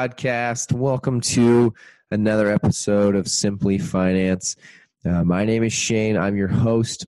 Podcast. 0.00 0.72
Welcome 0.72 1.20
to 1.20 1.74
another 2.10 2.50
episode 2.50 3.14
of 3.14 3.28
Simply 3.28 3.76
Finance. 3.76 4.56
Uh, 5.04 5.24
my 5.24 5.44
name 5.44 5.62
is 5.62 5.74
Shane. 5.74 6.16
I'm 6.16 6.38
your 6.38 6.48
host. 6.48 7.04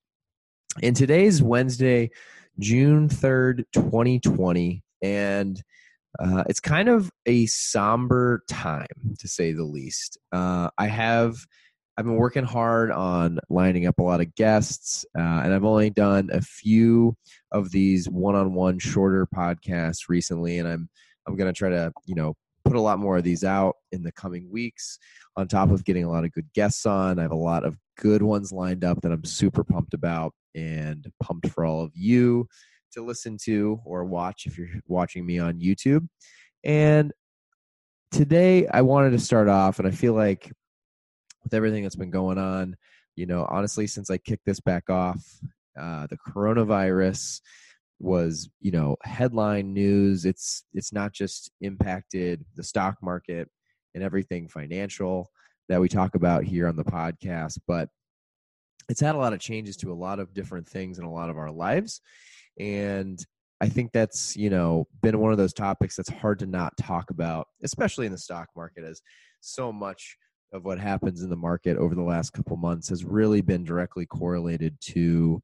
And 0.83 0.95
today's 0.95 1.43
Wednesday, 1.43 2.11
June 2.59 3.09
3rd, 3.09 3.65
2020. 3.73 4.83
And 5.01 5.63
uh, 6.23 6.45
it's 6.51 6.61
kind 6.61 6.91
of 6.91 7.11
a 7.25 7.47
somber 7.47 8.43
time, 8.47 9.17
to 9.21 9.27
say 9.27 9.53
the 9.53 9.65
least. 9.65 10.19
Uh, 10.31 10.69
I 10.77 10.89
have. 10.89 11.39
I've 11.97 12.05
been 12.05 12.17
working 12.17 12.45
hard 12.45 12.91
on 12.91 13.39
lining 13.49 13.87
up 13.87 14.01
a 14.01 14.03
lot 14.03 14.21
of 14.21 14.35
guests, 14.35 15.07
uh, 15.19 15.23
and 15.23 15.55
I've 15.55 15.65
only 15.65 15.89
done 15.89 16.29
a 16.31 16.43
few 16.43 17.17
of 17.53 17.71
these 17.71 18.07
one-on-one 18.07 18.81
shorter 18.81 19.27
podcasts 19.35 20.11
recently, 20.11 20.59
and 20.59 20.69
I'm 20.69 20.91
I'm 21.27 21.37
going 21.37 21.53
to 21.53 21.57
try 21.57 21.71
to, 21.71 21.93
you 22.07 22.15
know, 22.15 22.35
put 22.65 22.77
a 22.77 22.81
lot 22.81 22.99
more 22.99 23.17
of 23.17 23.25
these 23.25 23.45
out 23.45 23.77
in 23.91 24.03
the 24.03 24.13
coming 24.13 24.51
weeks 24.51 24.99
on 25.37 25.49
top 25.49 25.71
of 25.71 25.85
getting 25.85 26.05
a 26.05 26.11
lot 26.11 26.25
of 26.25 26.33
good 26.33 26.53
guests 26.55 26.87
on. 26.87 27.19
I 27.19 27.23
have 27.23 27.33
a 27.33 27.37
lot 27.37 27.65
of 27.65 27.77
good 27.99 28.23
ones 28.23 28.53
lined 28.53 28.85
up 28.85 29.01
that 29.03 29.13
I'm 29.13 29.25
super 29.25 29.65
pumped 29.65 29.95
about 29.95 30.35
and 30.55 31.11
pumped 31.23 31.49
for 31.49 31.65
all 31.65 31.83
of 31.83 31.93
you 31.95 32.49
to 32.93 33.03
listen 33.03 33.39
to 33.45 33.81
or 33.85 34.05
watch 34.05 34.47
if 34.47 34.59
you're 34.59 34.69
watching 34.87 35.25
me 35.25 35.39
on 35.39 35.61
YouTube. 35.61 36.07
And 36.65 37.13
today 38.11 38.67
I 38.67 38.83
wanted 38.83 39.11
to 39.11 39.19
start 39.19 39.49
off, 39.49 39.79
and 39.79 39.89
I 39.89 39.91
feel 39.91 40.15
like 40.15 40.53
with 41.43 41.55
everything 41.55 41.83
that's 41.83 41.97
been 41.97 42.11
going 42.11 42.39
on, 42.39 42.77
you 43.17 43.27
know, 43.27 43.47
honestly, 43.51 43.87
since 43.87 44.11
I 44.11 44.19
kicked 44.19 44.45
this 44.47 44.61
back 44.61 44.89
off, 44.91 45.23
uh, 45.79 46.07
the 46.09 46.19
coronavirus 46.19 47.41
was 48.03 48.51
you 48.61 48.71
know 48.71 48.97
headline 49.05 49.73
news 49.73 50.25
it's 50.25 50.65
it's 50.75 50.93
not 50.93 51.13
just 51.13 51.51
impacted 51.61 52.45
the 52.57 52.63
stock 52.63 52.97
market 53.01 53.49
and 53.95 54.03
everything 54.03 54.49
financial 54.49 55.31
that 55.69 55.81
we 55.81 55.89
talk 55.89 56.15
about 56.15 56.43
here 56.43 56.67
on 56.67 56.77
the 56.77 56.85
podcast 56.85 57.59
but 57.67 57.89
it's 58.89 59.01
had 59.01 59.15
a 59.15 59.19
lot 59.19 59.33
of 59.33 59.39
changes 59.39 59.77
to 59.77 59.93
a 59.93 59.95
lot 59.95 60.19
of 60.19 60.35
different 60.35 60.69
things 60.69 60.99
in 60.99 61.05
a 61.05 61.13
lot 61.13 61.31
of 61.31 61.39
our 61.39 61.51
lives 61.51 62.01
and 62.59 63.25
i 63.61 63.69
think 63.69 63.93
that's 63.93 64.37
you 64.37 64.51
know 64.51 64.87
been 65.01 65.21
one 65.21 65.33
of 65.33 65.39
those 65.39 65.55
topics 65.55 65.95
that's 65.95 66.11
hard 66.11 66.39
to 66.39 66.47
not 66.47 66.77
talk 66.77 67.11
about 67.11 67.47
especially 67.63 68.07
in 68.07 68.13
the 68.13 68.19
stock 68.19 68.49
market 68.57 68.85
as 68.85 69.01
so 69.41 69.73
much 69.73 70.17
of 70.53 70.65
what 70.65 70.79
happens 70.79 71.23
in 71.23 71.31
the 71.31 71.37
market 71.37 71.77
over 71.77 71.95
the 71.95 72.03
last 72.03 72.33
couple 72.33 72.57
months 72.57 72.89
has 72.89 73.05
really 73.05 73.41
been 73.41 73.65
directly 73.65 74.05
correlated 74.07 74.77
to 74.81 75.43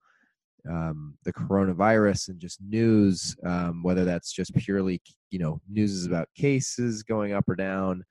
um, 0.69 1.17
the 1.25 1.33
coronavirus 1.33 2.29
and 2.29 2.41
just 2.41 2.61
news, 2.63 3.37
um, 3.45 3.83
whether 3.83 4.05
that's 4.05 4.33
just 4.33 4.55
purely, 4.55 5.01
you 5.31 5.39
know, 5.39 5.61
news 5.69 5.93
is 5.93 6.07
about 6.07 6.29
cases 6.35 7.03
going 7.03 7.33
up 7.33 7.49
or 7.49 7.55
down, 7.55 8.05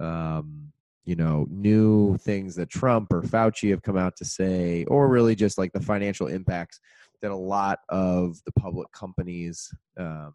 um, 0.00 0.72
you 1.04 1.16
know, 1.16 1.46
new 1.50 2.16
things 2.18 2.54
that 2.56 2.70
Trump 2.70 3.12
or 3.12 3.22
Fauci 3.22 3.70
have 3.70 3.82
come 3.82 3.96
out 3.96 4.16
to 4.16 4.24
say, 4.24 4.84
or 4.84 5.08
really 5.08 5.34
just 5.34 5.58
like 5.58 5.72
the 5.72 5.80
financial 5.80 6.28
impacts 6.28 6.80
that 7.20 7.30
a 7.30 7.36
lot 7.36 7.78
of 7.88 8.40
the 8.46 8.52
public 8.52 8.90
companies 8.92 9.72
um, 9.98 10.34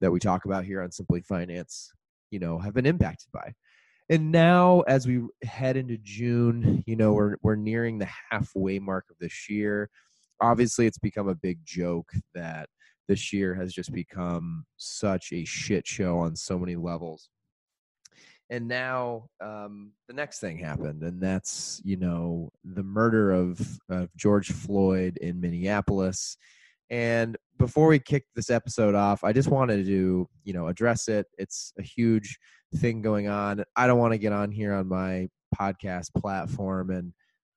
that 0.00 0.10
we 0.10 0.18
talk 0.18 0.44
about 0.44 0.64
here 0.64 0.82
on 0.82 0.90
Simply 0.90 1.20
Finance, 1.20 1.92
you 2.30 2.38
know, 2.38 2.58
have 2.58 2.74
been 2.74 2.86
impacted 2.86 3.30
by. 3.32 3.52
And 4.08 4.30
now, 4.30 4.80
as 4.82 5.06
we 5.06 5.22
head 5.42 5.76
into 5.76 5.96
June, 5.98 6.82
you 6.86 6.96
know, 6.96 7.12
we're 7.12 7.36
we're 7.42 7.56
nearing 7.56 7.98
the 7.98 8.08
halfway 8.30 8.78
mark 8.78 9.06
of 9.10 9.16
this 9.18 9.48
year 9.48 9.88
obviously 10.40 10.86
it's 10.86 10.98
become 10.98 11.28
a 11.28 11.34
big 11.34 11.58
joke 11.64 12.10
that 12.34 12.68
this 13.08 13.32
year 13.32 13.54
has 13.54 13.72
just 13.72 13.92
become 13.92 14.64
such 14.76 15.32
a 15.32 15.44
shit 15.44 15.86
show 15.86 16.18
on 16.18 16.36
so 16.36 16.58
many 16.58 16.76
levels. 16.76 17.28
And 18.50 18.68
now 18.68 19.26
um, 19.40 19.92
the 20.08 20.14
next 20.14 20.40
thing 20.40 20.58
happened 20.58 21.02
and 21.02 21.20
that's 21.22 21.80
you 21.84 21.96
know 21.96 22.50
the 22.64 22.82
murder 22.82 23.32
of, 23.32 23.58
of 23.88 24.14
george 24.16 24.52
floyd 24.52 25.16
in 25.18 25.40
minneapolis. 25.40 26.36
And 26.90 27.38
before 27.58 27.86
we 27.86 27.98
kick 27.98 28.24
this 28.34 28.50
episode 28.50 28.94
off 28.94 29.24
i 29.24 29.32
just 29.32 29.48
wanted 29.48 29.86
to 29.86 30.28
you 30.44 30.52
know 30.52 30.68
address 30.68 31.08
it. 31.08 31.26
It's 31.38 31.72
a 31.78 31.82
huge 31.82 32.38
thing 32.76 33.02
going 33.02 33.28
on. 33.28 33.64
I 33.76 33.86
don't 33.86 33.98
want 33.98 34.12
to 34.12 34.18
get 34.18 34.32
on 34.32 34.50
here 34.50 34.74
on 34.74 34.88
my 34.88 35.28
podcast 35.58 36.12
platform 36.16 36.90
and 36.90 37.12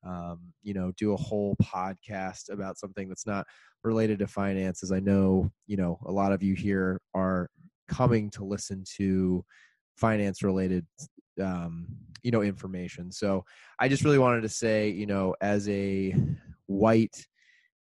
um, 0.06 0.40
you 0.64 0.74
know, 0.74 0.92
do 0.98 1.14
a 1.14 1.18
whole 1.18 1.56
podcast 1.62 2.52
about 2.52 2.78
something 2.78 3.10
that's 3.10 3.26
not 3.26 3.46
related 3.84 4.20
to 4.20 4.28
finances. 4.28 4.92
I 4.92 5.00
know, 5.00 5.52
you 5.68 5.78
know, 5.78 6.00
a 6.06 6.12
lot 6.12 6.32
of 6.32 6.44
you 6.44 6.54
here 6.54 7.02
are 7.14 7.50
coming 7.88 8.30
to 8.32 8.44
listen 8.44 8.84
to 8.98 9.44
finance 9.98 10.44
related 10.44 10.86
um, 11.42 11.88
you 12.24 12.32
know 12.32 12.42
information 12.42 13.12
so 13.12 13.46
i 13.80 13.88
just 13.88 14.04
really 14.04 14.18
wanted 14.18 14.42
to 14.42 14.50
say 14.50 14.90
you 14.90 15.06
know 15.06 15.36
as 15.42 15.70
a 15.70 16.16
white 16.66 17.26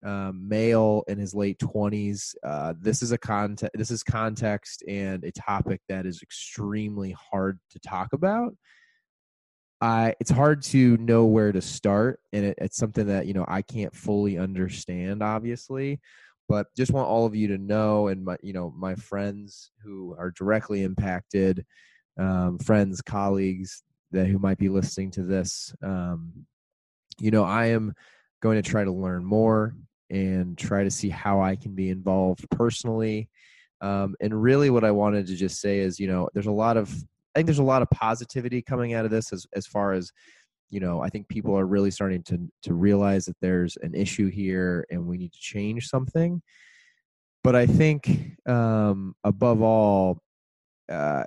um, 0.03 0.47
male 0.47 1.03
in 1.07 1.17
his 1.17 1.33
late 1.33 1.57
20s 1.59 2.35
uh, 2.43 2.73
this 2.79 3.03
is 3.03 3.11
a 3.11 3.17
context 3.17 3.71
this 3.75 3.91
is 3.91 4.03
context 4.03 4.83
and 4.87 5.23
a 5.23 5.31
topic 5.31 5.81
that 5.87 6.05
is 6.05 6.21
extremely 6.21 7.11
hard 7.11 7.59
to 7.69 7.79
talk 7.79 8.11
about 8.13 8.55
I 9.83 10.15
it's 10.21 10.31
hard 10.31 10.61
to 10.63 10.95
know 10.95 11.25
where 11.25 11.51
to 11.51 11.61
start, 11.61 12.21
and 12.31 12.45
it, 12.45 12.57
it's 12.59 12.77
something 12.77 13.07
that 13.07 13.27
you 13.27 13.33
know 13.33 13.43
I 13.49 13.61
can't 13.61 13.93
fully 13.93 14.37
understand, 14.37 15.21
obviously. 15.21 15.99
But 16.47 16.67
just 16.77 16.93
want 16.93 17.09
all 17.09 17.25
of 17.25 17.35
you 17.35 17.49
to 17.49 17.57
know, 17.57 18.07
and 18.07 18.23
my 18.23 18.37
you 18.41 18.53
know 18.53 18.73
my 18.77 18.95
friends 18.95 19.71
who 19.83 20.15
are 20.17 20.31
directly 20.31 20.83
impacted, 20.83 21.65
um, 22.17 22.59
friends, 22.59 23.01
colleagues 23.01 23.83
that 24.11 24.27
who 24.27 24.39
might 24.39 24.57
be 24.57 24.69
listening 24.69 25.11
to 25.11 25.23
this, 25.23 25.75
um, 25.83 26.31
you 27.19 27.31
know, 27.31 27.43
I 27.43 27.67
am 27.67 27.93
going 28.41 28.61
to 28.61 28.69
try 28.69 28.85
to 28.85 28.91
learn 28.91 29.25
more 29.25 29.75
and 30.09 30.57
try 30.57 30.85
to 30.85 30.91
see 30.91 31.09
how 31.09 31.41
I 31.41 31.57
can 31.57 31.75
be 31.75 31.89
involved 31.89 32.49
personally. 32.51 33.27
Um, 33.81 34.15
and 34.21 34.41
really, 34.41 34.69
what 34.69 34.85
I 34.85 34.91
wanted 34.91 35.27
to 35.27 35.35
just 35.35 35.59
say 35.59 35.79
is, 35.79 35.99
you 35.99 36.07
know, 36.07 36.29
there's 36.33 36.45
a 36.45 36.51
lot 36.51 36.77
of 36.77 36.95
I 37.33 37.39
think 37.39 37.47
there's 37.47 37.59
a 37.59 37.63
lot 37.63 37.81
of 37.81 37.89
positivity 37.89 38.61
coming 38.61 38.93
out 38.93 39.05
of 39.05 39.11
this 39.11 39.33
as 39.33 39.47
as 39.53 39.65
far 39.65 39.93
as 39.93 40.11
you 40.69 40.79
know 40.79 41.01
i 41.01 41.09
think 41.09 41.27
people 41.27 41.57
are 41.57 41.67
really 41.67 41.91
starting 41.91 42.23
to 42.23 42.49
to 42.63 42.73
realize 42.73 43.25
that 43.25 43.37
there's 43.41 43.77
an 43.83 43.93
issue 43.93 44.29
here 44.29 44.85
and 44.89 45.05
we 45.05 45.17
need 45.17 45.31
to 45.31 45.39
change 45.39 45.87
something. 45.87 46.41
But 47.43 47.55
i 47.55 47.65
think 47.65 48.09
um 48.47 49.15
above 49.23 49.61
all 49.61 50.19
uh 50.91 51.23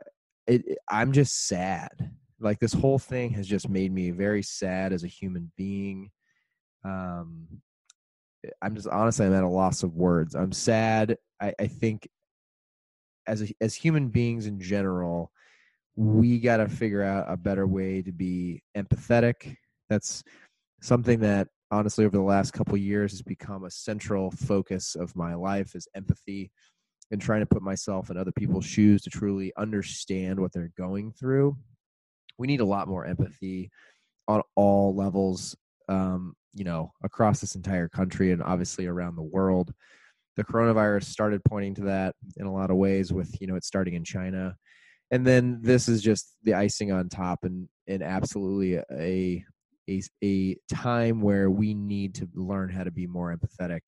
it, 0.46 0.78
i'm 0.88 1.12
just 1.12 1.46
sad. 1.46 1.90
Like 2.38 2.58
this 2.58 2.72
whole 2.72 2.98
thing 2.98 3.30
has 3.30 3.46
just 3.46 3.68
made 3.68 3.92
me 3.92 4.10
very 4.10 4.42
sad 4.42 4.92
as 4.92 5.04
a 5.04 5.08
human 5.08 5.52
being. 5.56 6.10
Um 6.84 7.46
i'm 8.62 8.74
just 8.74 8.88
honestly 8.88 9.26
i'm 9.26 9.34
at 9.34 9.44
a 9.44 9.48
loss 9.48 9.82
of 9.82 9.94
words. 9.94 10.34
I'm 10.34 10.52
sad. 10.52 11.16
I 11.40 11.54
i 11.60 11.66
think 11.66 12.08
as 13.26 13.42
a, 13.42 13.48
as 13.60 13.74
human 13.74 14.08
beings 14.08 14.46
in 14.46 14.60
general 14.60 15.30
we 15.96 16.38
got 16.38 16.58
to 16.58 16.68
figure 16.68 17.02
out 17.02 17.26
a 17.28 17.36
better 17.36 17.66
way 17.66 18.02
to 18.02 18.12
be 18.12 18.62
empathetic. 18.76 19.56
That's 19.88 20.22
something 20.82 21.20
that 21.20 21.48
honestly 21.70 22.04
over 22.04 22.16
the 22.16 22.22
last 22.22 22.52
couple 22.52 22.76
years 22.76 23.12
has 23.12 23.22
become 23.22 23.64
a 23.64 23.70
central 23.70 24.30
focus 24.30 24.94
of 24.94 25.16
my 25.16 25.34
life 25.34 25.74
is 25.74 25.88
empathy 25.94 26.50
and 27.10 27.20
trying 27.20 27.40
to 27.40 27.46
put 27.46 27.62
myself 27.62 28.10
in 28.10 28.16
other 28.16 28.32
people's 28.32 28.66
shoes 28.66 29.02
to 29.02 29.10
truly 29.10 29.52
understand 29.56 30.38
what 30.38 30.52
they're 30.52 30.72
going 30.76 31.12
through. 31.12 31.56
We 32.38 32.46
need 32.46 32.60
a 32.60 32.66
lot 32.66 32.88
more 32.88 33.06
empathy 33.06 33.70
on 34.28 34.42
all 34.54 34.94
levels, 34.94 35.56
um, 35.88 36.34
you 36.52 36.64
know, 36.64 36.92
across 37.04 37.40
this 37.40 37.54
entire 37.54 37.88
country 37.88 38.32
and 38.32 38.42
obviously 38.42 38.86
around 38.86 39.16
the 39.16 39.22
world. 39.22 39.72
The 40.36 40.44
coronavirus 40.44 41.04
started 41.04 41.42
pointing 41.44 41.74
to 41.76 41.82
that 41.82 42.14
in 42.36 42.46
a 42.46 42.52
lot 42.52 42.70
of 42.70 42.76
ways 42.76 43.12
with, 43.12 43.40
you 43.40 43.46
know, 43.46 43.54
it's 43.54 43.68
starting 43.68 43.94
in 43.94 44.04
China 44.04 44.56
and 45.10 45.26
then 45.26 45.60
this 45.62 45.88
is 45.88 46.02
just 46.02 46.34
the 46.42 46.54
icing 46.54 46.92
on 46.92 47.08
top 47.08 47.44
and 47.44 47.68
and 47.86 48.02
absolutely 48.02 48.74
a 48.74 49.44
a 49.88 50.02
a 50.22 50.56
time 50.72 51.20
where 51.20 51.50
we 51.50 51.74
need 51.74 52.14
to 52.16 52.28
learn 52.34 52.68
how 52.70 52.84
to 52.84 52.90
be 52.90 53.06
more 53.06 53.36
empathetic. 53.36 53.80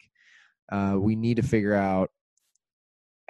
Uh, 0.70 0.96
we 0.98 1.16
need 1.16 1.36
to 1.36 1.42
figure 1.42 1.74
out 1.74 2.10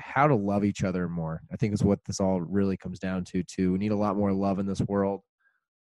how 0.00 0.26
to 0.26 0.34
love 0.34 0.64
each 0.64 0.84
other 0.84 1.08
more 1.08 1.40
i 1.52 1.56
think 1.56 1.74
is 1.74 1.82
what 1.82 1.98
this 2.04 2.20
all 2.20 2.40
really 2.40 2.76
comes 2.76 3.00
down 3.00 3.24
to 3.24 3.42
too. 3.42 3.72
We 3.72 3.78
need 3.78 3.90
a 3.90 3.96
lot 3.96 4.16
more 4.16 4.32
love 4.32 4.60
in 4.60 4.66
this 4.66 4.80
world. 4.82 5.22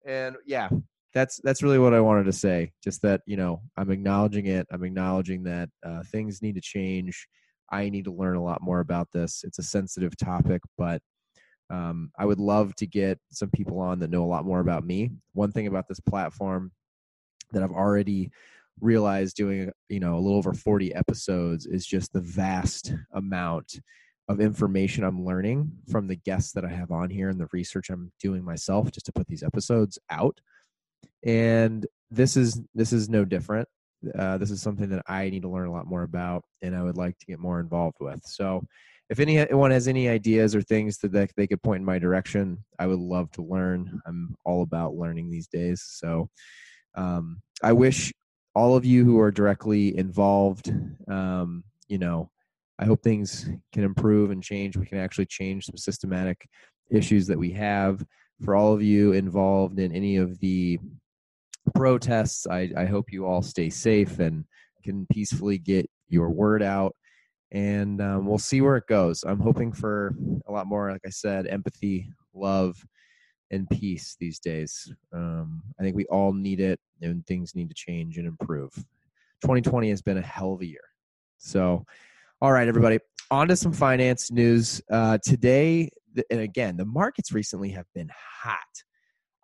And 0.05 0.35
yeah 0.45 0.69
that's 1.13 1.39
that's 1.43 1.63
really 1.63 1.79
what 1.79 1.93
i 1.93 2.01
wanted 2.01 2.25
to 2.25 2.33
say 2.33 2.71
just 2.83 3.01
that 3.01 3.21
you 3.25 3.37
know 3.37 3.61
i'm 3.77 3.89
acknowledging 3.89 4.47
it 4.47 4.67
i'm 4.69 4.83
acknowledging 4.83 5.43
that 5.43 5.69
uh, 5.83 6.03
things 6.11 6.41
need 6.41 6.55
to 6.55 6.61
change. 6.61 7.27
I 7.71 7.89
need 7.89 8.05
to 8.05 8.11
learn 8.11 8.35
a 8.35 8.43
lot 8.43 8.61
more 8.61 8.79
about 8.79 9.07
this. 9.11 9.43
It's 9.43 9.57
a 9.57 9.63
sensitive 9.63 10.15
topic 10.17 10.61
but 10.77 11.01
um, 11.69 12.11
I 12.17 12.25
would 12.25 12.39
love 12.39 12.75
to 12.75 12.87
get 12.87 13.19
some 13.31 13.49
people 13.49 13.79
on 13.79 13.99
that 13.99 14.09
know 14.09 14.23
a 14.23 14.27
lot 14.27 14.45
more 14.45 14.59
about 14.59 14.85
me. 14.85 15.11
One 15.33 15.51
thing 15.51 15.67
about 15.67 15.87
this 15.87 15.99
platform 15.99 16.71
that 17.51 17.63
I've 17.63 17.71
already 17.71 18.31
realized 18.79 19.35
doing, 19.35 19.71
you 19.89 19.99
know, 19.99 20.15
a 20.15 20.19
little 20.19 20.37
over 20.37 20.53
40 20.53 20.93
episodes 20.93 21.65
is 21.65 21.85
just 21.85 22.13
the 22.13 22.21
vast 22.21 22.93
amount 23.13 23.79
of 24.27 24.41
information 24.41 25.03
I'm 25.03 25.23
learning 25.23 25.71
from 25.89 26.07
the 26.07 26.15
guests 26.15 26.51
that 26.53 26.65
I 26.65 26.69
have 26.69 26.91
on 26.91 27.09
here 27.09 27.29
and 27.29 27.39
the 27.39 27.47
research 27.51 27.89
I'm 27.89 28.11
doing 28.19 28.43
myself 28.43 28.91
just 28.91 29.05
to 29.07 29.11
put 29.11 29.27
these 29.27 29.43
episodes 29.43 29.99
out. 30.09 30.39
And 31.23 31.85
this 32.11 32.37
is 32.37 32.61
this 32.73 32.93
is 32.93 33.09
no 33.09 33.25
different. 33.25 33.67
Uh, 34.17 34.37
this 34.37 34.51
is 34.51 34.61
something 34.61 34.89
that 34.89 35.03
I 35.07 35.29
need 35.29 35.43
to 35.43 35.49
learn 35.49 35.67
a 35.67 35.71
lot 35.71 35.87
more 35.87 36.03
about, 36.03 36.43
and 36.61 36.75
I 36.75 36.83
would 36.83 36.97
like 36.97 37.17
to 37.19 37.25
get 37.25 37.39
more 37.39 37.59
involved 37.59 37.97
with. 37.99 38.21
So, 38.25 38.63
if 39.09 39.19
anyone 39.19 39.71
has 39.71 39.87
any 39.87 40.09
ideas 40.09 40.55
or 40.55 40.61
things 40.61 40.97
that 40.99 41.31
they 41.35 41.47
could 41.47 41.61
point 41.61 41.81
in 41.81 41.85
my 41.85 41.99
direction, 41.99 42.63
I 42.79 42.87
would 42.87 42.99
love 42.99 43.31
to 43.31 43.43
learn. 43.43 44.01
I'm 44.05 44.35
all 44.43 44.63
about 44.63 44.95
learning 44.95 45.29
these 45.29 45.47
days. 45.47 45.83
So, 45.87 46.29
um, 46.95 47.41
I 47.61 47.73
wish 47.73 48.11
all 48.55 48.75
of 48.75 48.85
you 48.85 49.03
who 49.03 49.19
are 49.19 49.31
directly 49.31 49.97
involved, 49.97 50.73
um, 51.07 51.63
you 51.87 51.97
know, 51.97 52.31
I 52.79 52.85
hope 52.85 53.03
things 53.03 53.49
can 53.73 53.83
improve 53.83 54.31
and 54.31 54.41
change. 54.41 54.75
We 54.75 54.85
can 54.85 54.97
actually 54.97 55.27
change 55.27 55.65
some 55.65 55.77
systematic 55.77 56.47
issues 56.89 57.27
that 57.27 57.37
we 57.37 57.51
have. 57.51 58.03
For 58.43 58.55
all 58.55 58.73
of 58.73 58.81
you 58.81 59.13
involved 59.13 59.79
in 59.79 59.93
any 59.93 60.17
of 60.17 60.39
the 60.39 60.79
protests, 61.73 62.47
I, 62.47 62.71
I 62.75 62.85
hope 62.85 63.11
you 63.11 63.25
all 63.25 63.41
stay 63.41 63.69
safe 63.69 64.19
and 64.19 64.45
can 64.83 65.07
peacefully 65.11 65.57
get 65.57 65.89
your 66.09 66.29
word 66.29 66.61
out. 66.61 66.95
And 67.55 68.01
um, 68.01 68.25
we'll 68.25 68.37
see 68.37 68.59
where 68.59 68.75
it 68.75 68.85
goes. 68.85 69.23
I'm 69.23 69.39
hoping 69.39 69.71
for 69.71 70.13
a 70.45 70.51
lot 70.51 70.67
more, 70.67 70.91
like 70.91 71.05
I 71.05 71.09
said, 71.09 71.47
empathy, 71.47 72.11
love, 72.33 72.75
and 73.49 73.65
peace 73.69 74.17
these 74.19 74.39
days. 74.39 74.93
Um, 75.13 75.63
I 75.79 75.83
think 75.83 75.95
we 75.95 76.05
all 76.07 76.33
need 76.33 76.59
it, 76.59 76.81
and 77.01 77.25
things 77.25 77.55
need 77.55 77.69
to 77.69 77.73
change 77.73 78.17
and 78.17 78.27
improve. 78.27 78.73
2020 79.41 79.89
has 79.89 80.01
been 80.01 80.17
a 80.17 80.21
hell 80.21 80.51
of 80.51 80.61
a 80.61 80.65
year. 80.65 80.83
So, 81.37 81.85
all 82.41 82.51
right, 82.51 82.67
everybody, 82.67 82.99
on 83.31 83.47
to 83.47 83.55
some 83.55 83.71
finance 83.71 84.31
news. 84.31 84.81
Uh, 84.91 85.17
today, 85.23 85.89
and 86.29 86.41
again, 86.41 86.75
the 86.75 86.83
markets 86.83 87.31
recently 87.31 87.69
have 87.69 87.85
been 87.93 88.09
hot. 88.13 88.59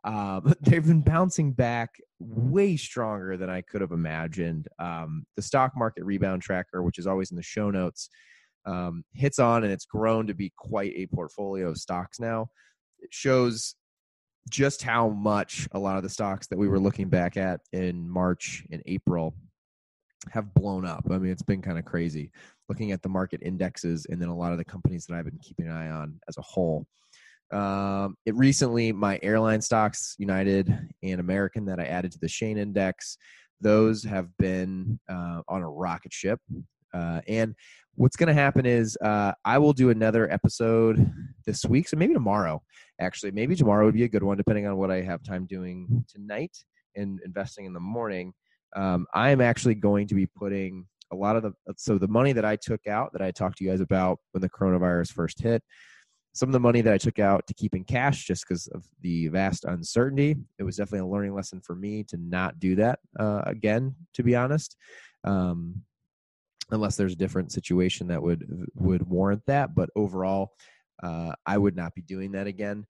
Um, 0.04 0.54
they've 0.62 0.86
been 0.86 1.02
bouncing 1.02 1.54
back 1.54 1.92
way 2.21 2.77
stronger 2.77 3.38
than 3.38 3.50
I 3.50 3.62
could 3.62 3.81
have 3.81 3.91
imagined. 3.91 4.68
Um, 4.79 5.25
the 5.35 5.41
stock 5.41 5.73
market 5.75 6.03
rebound 6.03 6.41
tracker, 6.41 6.83
which 6.83 7.00
is 7.00 7.07
always 7.07 7.31
in 7.31 7.38
the 7.38 7.44
show 7.44 7.71
notes, 7.71 8.09
um, 8.65 9.03
hits 9.13 9.39
on 9.39 9.63
and 9.63 9.73
it's 9.73 9.85
grown 9.85 10.27
to 10.27 10.33
be 10.33 10.53
quite 10.56 10.94
a 10.95 11.07
portfolio 11.07 11.69
of 11.69 11.77
stocks 11.77 12.19
now. 12.19 12.50
It 13.00 13.13
shows 13.13 13.75
just 14.50 14.81
how 14.81 15.09
much 15.09 15.68
a 15.71 15.79
lot 15.79 15.97
of 15.97 16.03
the 16.03 16.09
stocks 16.09 16.47
that 16.47 16.57
we 16.57 16.68
were 16.68 16.79
looking 16.79 17.09
back 17.09 17.38
at 17.38 17.62
in 17.73 18.09
March 18.09 18.63
and 18.71 18.81
April 18.85 19.35
have 20.29 20.53
blown 20.53 20.85
up. 20.85 21.06
I 21.09 21.18
mean, 21.18 21.31
it's 21.31 21.41
been 21.41 21.62
kind 21.62 21.79
of 21.79 21.85
crazy 21.85 22.31
looking 22.69 22.91
at 22.91 23.01
the 23.01 23.09
market 23.09 23.41
indexes 23.44 24.06
and 24.09 24.21
then 24.21 24.29
a 24.29 24.35
lot 24.35 24.51
of 24.51 24.57
the 24.57 24.63
companies 24.63 25.06
that 25.06 25.15
I've 25.15 25.25
been 25.25 25.39
keeping 25.39 25.68
an 25.68 25.73
eye 25.73 25.89
on 25.89 26.19
as 26.27 26.38
a 26.38 26.41
whole. 26.41 26.85
Um, 27.51 28.15
it 28.25 28.36
recently, 28.36 28.92
my 28.92 29.19
airline 29.21 29.62
stocks, 29.62 30.15
United 30.18 30.74
and 31.03 31.19
American, 31.19 31.65
that 31.65 31.80
I 31.80 31.86
added 31.86 32.12
to 32.13 32.19
the 32.19 32.27
Shane 32.27 32.57
Index, 32.57 33.18
those 33.59 34.03
have 34.03 34.36
been 34.38 35.00
uh, 35.09 35.42
on 35.48 35.62
a 35.62 35.69
rocket 35.69 36.13
ship. 36.13 36.39
Uh, 36.94 37.21
and 37.27 37.56
what's 37.95 38.15
going 38.15 38.27
to 38.27 38.33
happen 38.33 38.65
is 38.65 38.98
uh, 39.01 39.33
I 39.45 39.57
will 39.57 39.74
do 39.74 39.89
another 39.89 40.31
episode 40.31 41.12
this 41.45 41.65
week, 41.65 41.88
so 41.88 41.98
maybe 41.98 42.13
tomorrow. 42.13 42.62
Actually, 43.00 43.31
maybe 43.31 43.56
tomorrow 43.56 43.86
would 43.86 43.94
be 43.94 44.04
a 44.04 44.09
good 44.09 44.24
one, 44.24 44.38
depending 44.38 44.68
on 44.68 44.77
what 44.77 44.92
I 44.92 45.01
have 45.01 45.24
time 45.24 45.45
doing 45.45 46.06
tonight 46.07 46.56
and 46.95 47.19
investing 47.25 47.65
in 47.65 47.74
the 47.74 47.80
morning. 47.80 48.33
Um, 48.75 49.06
I 49.13 49.30
am 49.30 49.42
actually 49.42 49.75
going 49.75 50.07
to 50.07 50.15
be 50.15 50.25
putting 50.25 50.86
a 51.12 51.15
lot 51.15 51.36
of 51.36 51.44
the 51.44 51.54
so 51.75 51.97
the 51.97 52.07
money 52.07 52.31
that 52.31 52.45
I 52.45 52.56
took 52.56 52.88
out 52.88 53.12
that 53.13 53.21
I 53.21 53.31
talked 53.31 53.57
to 53.57 53.65
you 53.65 53.69
guys 53.69 53.81
about 53.81 54.19
when 54.31 54.42
the 54.42 54.50
coronavirus 54.50 55.12
first 55.12 55.42
hit. 55.42 55.62
Some 56.33 56.50
of 56.50 56.54
the 56.54 56.60
money 56.60 56.81
that 56.81 56.94
I 56.94 56.98
took 56.98 57.19
out 57.19 57.45
to 57.48 57.54
keep 57.54 57.75
in 57.75 57.83
cash 57.83 58.25
just 58.25 58.48
because 58.48 58.68
of 58.68 58.86
the 59.01 59.28
vast 59.28 59.66
uncertainty. 59.66 60.38
It 60.60 60.63
was 60.63 60.78
definitely 60.78 61.07
a 61.07 61.12
learning 61.12 61.36
lesson 61.36 61.60
for 61.62 61.75
me 61.75 62.04
to 62.06 62.18
not 62.18 62.60
do 62.60 62.75
that 62.75 63.00
uh, 63.19 63.42
again, 63.45 63.95
to 64.13 64.24
be 64.24 64.36
honest. 64.36 64.78
Um, 65.24 65.83
unless 66.72 66.95
there's 66.95 67.13
a 67.13 67.18
different 67.18 67.51
situation 67.51 68.07
that 68.07 68.22
would 68.22 68.48
would 68.75 69.04
warrant 69.04 69.44
that. 69.48 69.75
But 69.75 69.89
overall, 69.95 70.54
uh, 71.04 71.33
I 71.45 71.57
would 71.57 71.75
not 71.75 71.94
be 71.94 72.01
doing 72.01 72.31
that 72.31 72.48
again. 72.48 72.86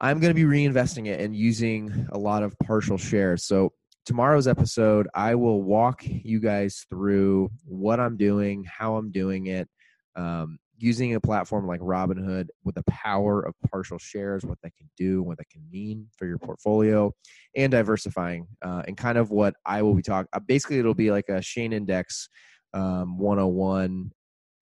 I'm 0.00 0.20
going 0.20 0.34
to 0.34 0.34
be 0.34 0.44
reinvesting 0.44 1.06
it 1.06 1.20
and 1.20 1.34
using 1.34 2.06
a 2.12 2.18
lot 2.18 2.42
of 2.42 2.56
partial 2.60 2.98
shares. 2.98 3.44
So 3.44 3.72
tomorrow's 4.06 4.46
episode, 4.46 5.08
I 5.14 5.34
will 5.34 5.62
walk 5.62 6.02
you 6.04 6.38
guys 6.38 6.86
through 6.88 7.50
what 7.64 7.98
I'm 7.98 8.16
doing, 8.16 8.64
how 8.64 8.96
I'm 8.96 9.10
doing 9.10 9.46
it, 9.46 9.68
um, 10.14 10.58
using 10.78 11.14
a 11.14 11.20
platform 11.20 11.66
like 11.66 11.80
Robinhood 11.80 12.46
with 12.64 12.76
the 12.76 12.84
power 12.84 13.42
of 13.42 13.54
partial 13.70 13.98
shares, 13.98 14.44
what 14.44 14.58
that 14.62 14.74
can 14.76 14.88
do, 14.96 15.22
what 15.22 15.38
that 15.38 15.50
can 15.50 15.62
mean 15.70 16.06
for 16.16 16.26
your 16.26 16.38
portfolio, 16.38 17.12
and 17.56 17.72
diversifying, 17.72 18.46
uh, 18.62 18.82
and 18.86 18.96
kind 18.96 19.18
of 19.18 19.30
what 19.30 19.54
I 19.66 19.82
will 19.82 19.94
be 19.94 20.02
talking. 20.02 20.28
Uh, 20.32 20.40
basically, 20.40 20.78
it'll 20.78 20.94
be 20.94 21.10
like 21.10 21.28
a 21.28 21.42
Shane 21.42 21.72
Index 21.72 22.28
um, 22.72 23.18
101, 23.18 24.12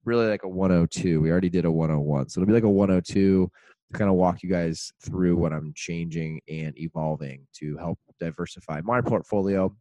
really 0.04 0.26
like 0.26 0.44
a 0.44 0.48
102. 0.48 1.20
We 1.20 1.30
already 1.30 1.50
did 1.50 1.64
a 1.64 1.70
101. 1.70 2.30
So 2.30 2.40
it'll 2.40 2.48
be 2.48 2.54
like 2.54 2.64
a 2.64 2.70
102 2.70 3.50
to 3.92 3.98
kind 3.98 4.10
of 4.10 4.16
walk 4.16 4.42
you 4.42 4.50
guys 4.50 4.92
through 5.02 5.36
what 5.36 5.52
I'm 5.52 5.72
changing 5.76 6.40
and 6.48 6.76
evolving 6.78 7.46
to 7.58 7.76
help 7.76 7.98
diversify 8.18 8.80
my 8.82 9.00
portfolio. 9.00 9.74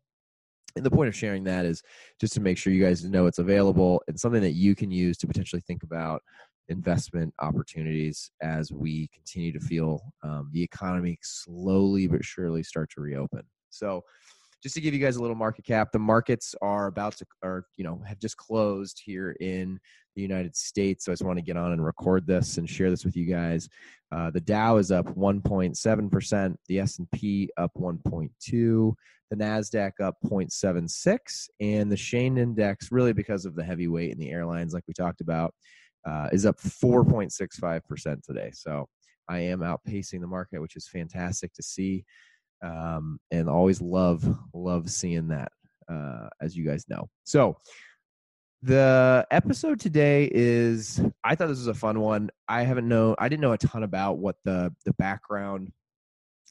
And 0.75 0.85
the 0.85 0.91
point 0.91 1.07
of 1.07 1.15
sharing 1.15 1.43
that 1.45 1.65
is 1.65 1.81
just 2.19 2.33
to 2.33 2.41
make 2.41 2.57
sure 2.57 2.73
you 2.73 2.83
guys 2.83 3.05
know 3.05 3.27
it's 3.27 3.39
available 3.39 4.01
and 4.07 4.19
something 4.19 4.41
that 4.41 4.53
you 4.53 4.75
can 4.75 4.91
use 4.91 5.17
to 5.17 5.27
potentially 5.27 5.61
think 5.65 5.83
about 5.83 6.21
investment 6.67 7.33
opportunities 7.39 8.31
as 8.41 8.71
we 8.71 9.07
continue 9.13 9.51
to 9.51 9.59
feel 9.59 10.01
um, 10.23 10.49
the 10.51 10.61
economy 10.61 11.17
slowly 11.21 12.07
but 12.07 12.25
surely 12.25 12.63
start 12.63 12.89
to 12.91 13.01
reopen. 13.01 13.43
So, 13.69 14.03
just 14.63 14.73
to 14.75 14.81
give 14.81 14.95
you 14.95 14.99
guys 14.99 15.17
a 15.17 15.21
little 15.21 15.35
market 15.35 15.63
cap, 15.63 15.91
the 15.91 15.99
markets 15.99 16.55
are 16.59 16.87
about 16.87 17.15
to, 17.17 17.25
or 17.43 17.65
you 17.77 17.83
know, 17.83 18.01
have 18.07 18.17
just 18.19 18.35
closed 18.37 18.99
here 19.03 19.35
in 19.39 19.79
the 20.15 20.21
United 20.21 20.55
States. 20.55 21.05
So 21.05 21.11
I 21.11 21.13
just 21.13 21.23
want 21.23 21.37
to 21.37 21.43
get 21.43 21.57
on 21.57 21.71
and 21.71 21.83
record 21.83 22.25
this 22.27 22.57
and 22.57 22.69
share 22.69 22.89
this 22.89 23.05
with 23.05 23.15
you 23.15 23.25
guys. 23.25 23.69
Uh, 24.11 24.31
the 24.31 24.41
Dow 24.41 24.77
is 24.77 24.91
up 24.91 25.05
1.7 25.15 26.11
percent. 26.11 26.59
The 26.67 26.79
S 26.79 26.99
and 26.99 27.09
P 27.11 27.49
up 27.57 27.71
1.2. 27.77 28.93
The 29.31 29.35
Nasdaq 29.35 29.93
up 30.03 30.17
0.76, 30.23 31.49
and 31.59 31.91
the 31.91 31.97
Shane 31.97 32.37
Index, 32.37 32.91
really 32.91 33.11
because 33.11 33.45
of 33.45 33.55
the 33.55 33.63
heavyweight 33.63 34.11
in 34.11 34.19
the 34.19 34.29
airlines, 34.29 34.71
like 34.71 34.83
we 34.87 34.93
talked 34.93 35.19
about, 35.19 35.51
uh, 36.07 36.29
is 36.31 36.45
up 36.45 36.59
4.65 36.59 37.83
percent 37.85 38.23
today. 38.23 38.51
So 38.53 38.87
I 39.27 39.39
am 39.39 39.61
outpacing 39.61 40.21
the 40.21 40.27
market, 40.27 40.61
which 40.61 40.75
is 40.75 40.87
fantastic 40.87 41.53
to 41.53 41.63
see 41.63 42.05
um, 42.63 43.19
and 43.31 43.49
always 43.49 43.81
love 43.81 44.23
love 44.53 44.89
seeing 44.89 45.27
that 45.27 45.51
uh, 45.89 46.27
as 46.41 46.55
you 46.55 46.65
guys 46.65 46.85
know 46.89 47.07
so 47.23 47.55
the 48.63 49.25
episode 49.31 49.79
today 49.79 50.29
is 50.31 51.01
i 51.23 51.35
thought 51.35 51.47
this 51.47 51.59
was 51.59 51.67
a 51.67 51.73
fun 51.73 51.99
one 51.99 52.29
i 52.47 52.63
haven't 52.63 52.87
know 52.87 53.15
i 53.19 53.29
didn't 53.29 53.41
know 53.41 53.51
a 53.51 53.57
ton 53.57 53.83
about 53.83 54.17
what 54.17 54.37
the 54.43 54.73
the 54.85 54.93
background 54.93 55.71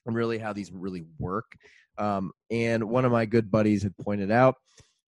and 0.07 0.15
really 0.15 0.39
how 0.39 0.53
these 0.53 0.71
really 0.73 1.05
work 1.19 1.57
um, 1.97 2.33
and 2.51 2.85
one 2.85 3.05
of 3.05 3.13
my 3.13 3.25
good 3.25 3.51
buddies 3.51 3.83
had 3.83 3.97
pointed 3.99 4.31
out 4.31 4.57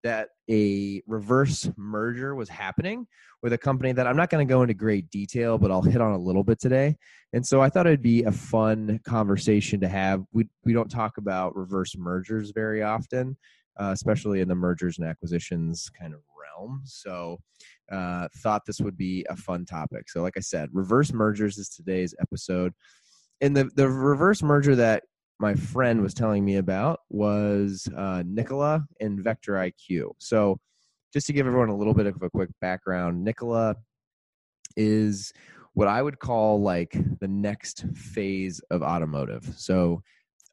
that 0.07 0.29
a 0.49 1.03
reverse 1.09 1.69
merger 1.77 2.35
was 2.35 2.49
happening 2.49 3.07
with 3.43 3.53
a 3.53 3.59
company 3.59 3.93
that 3.93 4.07
I'm 4.07 4.17
not 4.17 4.31
going 4.31 4.47
to 4.47 4.53
go 4.53 4.63
into 4.63 4.75
great 4.75 5.11
detail, 5.11 5.59
but 5.59 5.73
I'll 5.73 5.83
hit 5.83 6.01
on 6.01 6.13
a 6.13 6.19
little 6.19 6.45
bit 6.45 6.61
today. 6.61 6.97
And 7.33 7.45
so 7.45 7.61
I 7.61 7.69
thought 7.69 7.87
it'd 7.87 8.03
be 8.03 8.23
a 8.23 8.31
fun 8.31 9.01
conversation 9.05 9.81
to 9.81 9.89
have. 9.89 10.25
We 10.33 10.49
we 10.65 10.73
don't 10.73 10.91
talk 10.91 11.19
about 11.19 11.57
reverse 11.57 11.97
mergers 11.97 12.53
very 12.53 12.85
often, 12.85 13.37
uh, 13.81 13.91
especially 13.93 14.41
in 14.41 14.49
the 14.49 14.55
mergers 14.55 14.99
and 14.99 15.09
acquisitions 15.09 15.91
kind 15.99 16.15
of 16.15 16.21
realm. 16.57 16.83
So 16.85 17.39
uh, 17.91 18.29
thought 18.39 18.63
this 18.67 18.81
would 18.81 18.97
be 18.97 19.25
a 19.29 19.37
fun 19.37 19.65
topic. 19.65 20.09
So 20.09 20.23
like 20.23 20.37
I 20.37 20.41
said, 20.41 20.69
reverse 20.73 21.13
mergers 21.13 21.59
is 21.59 21.69
today's 21.69 22.15
episode. 22.21 22.73
And 23.41 23.57
the 23.57 23.71
the 23.75 23.89
reverse 23.89 24.43
merger 24.43 24.77
that 24.77 25.03
my 25.39 25.55
friend 25.55 26.01
was 26.01 26.15
telling 26.15 26.45
me 26.45 26.57
about 26.57 27.01
was 27.11 27.89
uh, 27.97 28.23
Nikola 28.27 28.85
and 29.01 29.23
Vector 29.23 29.53
IQ. 29.53 30.13
So, 30.19 30.59
just 31.13 31.27
to 31.27 31.33
give 31.33 31.47
everyone 31.47 31.69
a 31.69 31.77
little 31.77 31.95
bit 31.95 32.07
of 32.07 32.23
a 32.23 32.31
quick 32.31 32.51
background, 32.61 33.23
Nikola 33.23 33.77
is 34.77 35.33
what 35.75 35.89
I 35.89 36.03
would 36.03 36.19
call 36.19 36.61
like 36.63 36.97
the 37.21 37.29
next 37.29 37.85
phase 37.95 38.61
of 38.71 38.83
automotive. 38.83 39.45
So, 39.57 40.03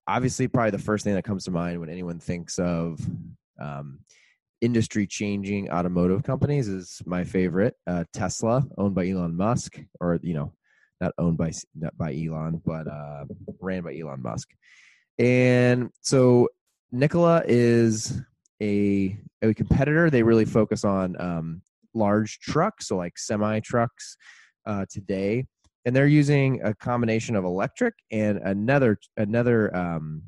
obviously, 0.08 0.48
probably 0.48 0.72
the 0.72 0.80
first 0.80 1.06
thing 1.06 1.14
that 1.16 1.24
comes 1.24 1.46
to 1.46 1.52
mind 1.52 1.80
when 1.80 1.90
anyone 1.90 2.20
thinks 2.20 2.60
of 2.60 3.00
um, 3.62 4.00
industry 4.64 5.06
changing 5.06 5.70
automotive 5.70 6.24
companies 6.24 6.70
is 6.70 7.02
my 7.06 7.24
favorite, 7.24 7.76
uh, 7.86 8.06
Tesla, 8.14 8.66
owned 8.78 8.96
by 8.96 9.10
Elon 9.10 9.36
Musk, 9.36 9.78
or 10.00 10.20
you 10.24 10.34
know, 10.34 10.54
not 11.02 11.14
owned 11.18 11.38
by 11.38 11.52
not 11.76 11.96
by 11.98 12.14
Elon, 12.16 12.62
but 12.66 12.88
uh, 12.88 13.26
ran 13.60 13.84
by 13.84 13.98
Elon 13.98 14.22
Musk. 14.22 14.50
And 15.20 15.90
so 16.02 16.48
Nikola 16.92 17.44
is 17.46 18.22
a 18.62 19.18
a 19.42 19.54
competitor. 19.54 20.10
They 20.10 20.24
really 20.24 20.46
focus 20.46 20.86
on 20.86 21.20
um, 21.20 21.62
large 21.94 22.40
trucks, 22.40 22.88
so 22.88 22.96
like 22.96 23.18
semi 23.18 23.60
trucks, 23.60 24.16
uh, 24.66 24.86
today, 24.90 25.46
and 25.86 25.94
they're 25.94 26.08
using 26.08 26.62
a 26.64 26.74
combination 26.74 27.36
of 27.36 27.44
electric 27.44 27.96
and 28.12 28.38
another 28.38 28.98
another 29.18 29.76
um, 29.76 30.24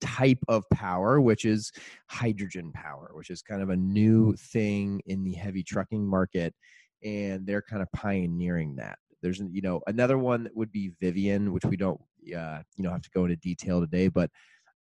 type 0.00 0.38
of 0.48 0.64
power, 0.72 1.20
which 1.20 1.44
is 1.44 1.72
hydrogen 2.08 2.72
power, 2.72 3.10
which 3.12 3.30
is 3.30 3.42
kind 3.42 3.62
of 3.62 3.70
a 3.70 3.76
new 3.76 4.34
thing 4.36 5.00
in 5.06 5.24
the 5.24 5.32
heavy 5.32 5.62
trucking 5.62 6.06
market, 6.06 6.54
and 7.02 7.46
they're 7.46 7.62
kind 7.62 7.82
of 7.82 7.88
pioneering 7.92 8.76
that. 8.76 8.98
There's 9.22 9.40
you 9.50 9.62
know 9.62 9.80
another 9.86 10.18
one 10.18 10.44
that 10.44 10.56
would 10.56 10.72
be 10.72 10.92
Rivian, 11.02 11.50
which 11.50 11.64
we 11.64 11.76
don't 11.76 12.00
uh, 12.36 12.60
you 12.76 12.84
know 12.84 12.90
have 12.90 13.02
to 13.02 13.10
go 13.14 13.24
into 13.24 13.36
detail 13.36 13.80
today, 13.80 14.08
but 14.08 14.30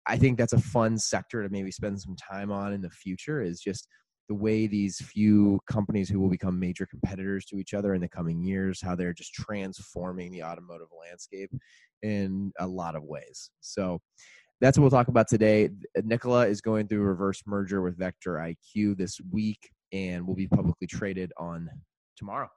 I 0.08 0.18
think 0.18 0.38
that's 0.38 0.54
a 0.54 0.60
fun 0.60 0.98
sector 0.98 1.42
to 1.42 1.50
maybe 1.50 1.72
spend 1.72 2.00
some 2.02 2.16
time 2.16 2.52
on 2.52 2.74
in 2.74 2.82
the 2.82 2.90
future. 2.90 3.42
Is 3.42 3.60
just 3.60 3.88
the 4.28 4.36
way 4.36 4.68
these 4.68 4.98
few 4.98 5.60
companies 5.70 6.10
who 6.10 6.20
will 6.20 6.30
become 6.30 6.60
major 6.60 6.86
competitors 6.86 7.46
to 7.46 7.58
each 7.58 7.74
other 7.74 7.94
in 7.94 8.02
the 8.02 8.08
coming 8.08 8.42
years, 8.42 8.82
how 8.82 8.96
they're 8.96 9.14
just 9.14 9.34
transforming 9.34 10.32
the 10.32 10.44
automotive 10.44 10.88
landscape 11.00 11.52
in 12.02 12.52
a 12.60 12.68
lot 12.68 12.96
of 12.96 13.04
ways. 13.04 13.52
So 13.62 14.00
that's 14.66 14.80
what 14.80 14.82
we'll 14.82 14.90
talk 14.90 15.10
about 15.10 15.28
today. 15.28 15.70
Nikola 16.04 16.48
is 16.48 16.60
going 16.60 16.88
through 16.88 17.02
a 17.02 17.06
reverse 17.06 17.44
merger 17.46 17.84
with 17.84 18.00
Vector 18.00 18.34
IQ 18.34 18.98
this 18.98 19.22
week 19.32 19.70
and 19.94 20.26
will 20.26 20.34
be 20.34 20.48
publicly 20.48 20.88
traded 20.88 21.32
on 21.38 21.70
tomorrow. 22.18 22.50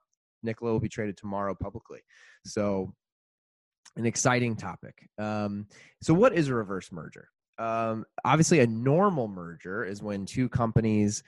Nikola 0.43 0.73
will 0.73 0.81
be 0.81 0.89
traded 0.89 1.19
tomorrow 1.19 1.55
publicly. 1.55 2.01
So, 2.47 2.95
an 3.97 4.07
exciting 4.07 4.57
topic. 4.57 4.95
Um, 5.19 5.67
so, 6.03 6.15
what 6.15 6.33
is 6.33 6.49
a 6.49 6.55
reverse 6.55 6.91
merger? 6.93 7.29
Um, 7.59 8.07
obviously, 8.25 8.61
a 8.61 8.67
normal 8.67 9.29
merger 9.29 9.85
is 9.85 10.03
when 10.03 10.25
two 10.25 10.49
companies 10.49 11.23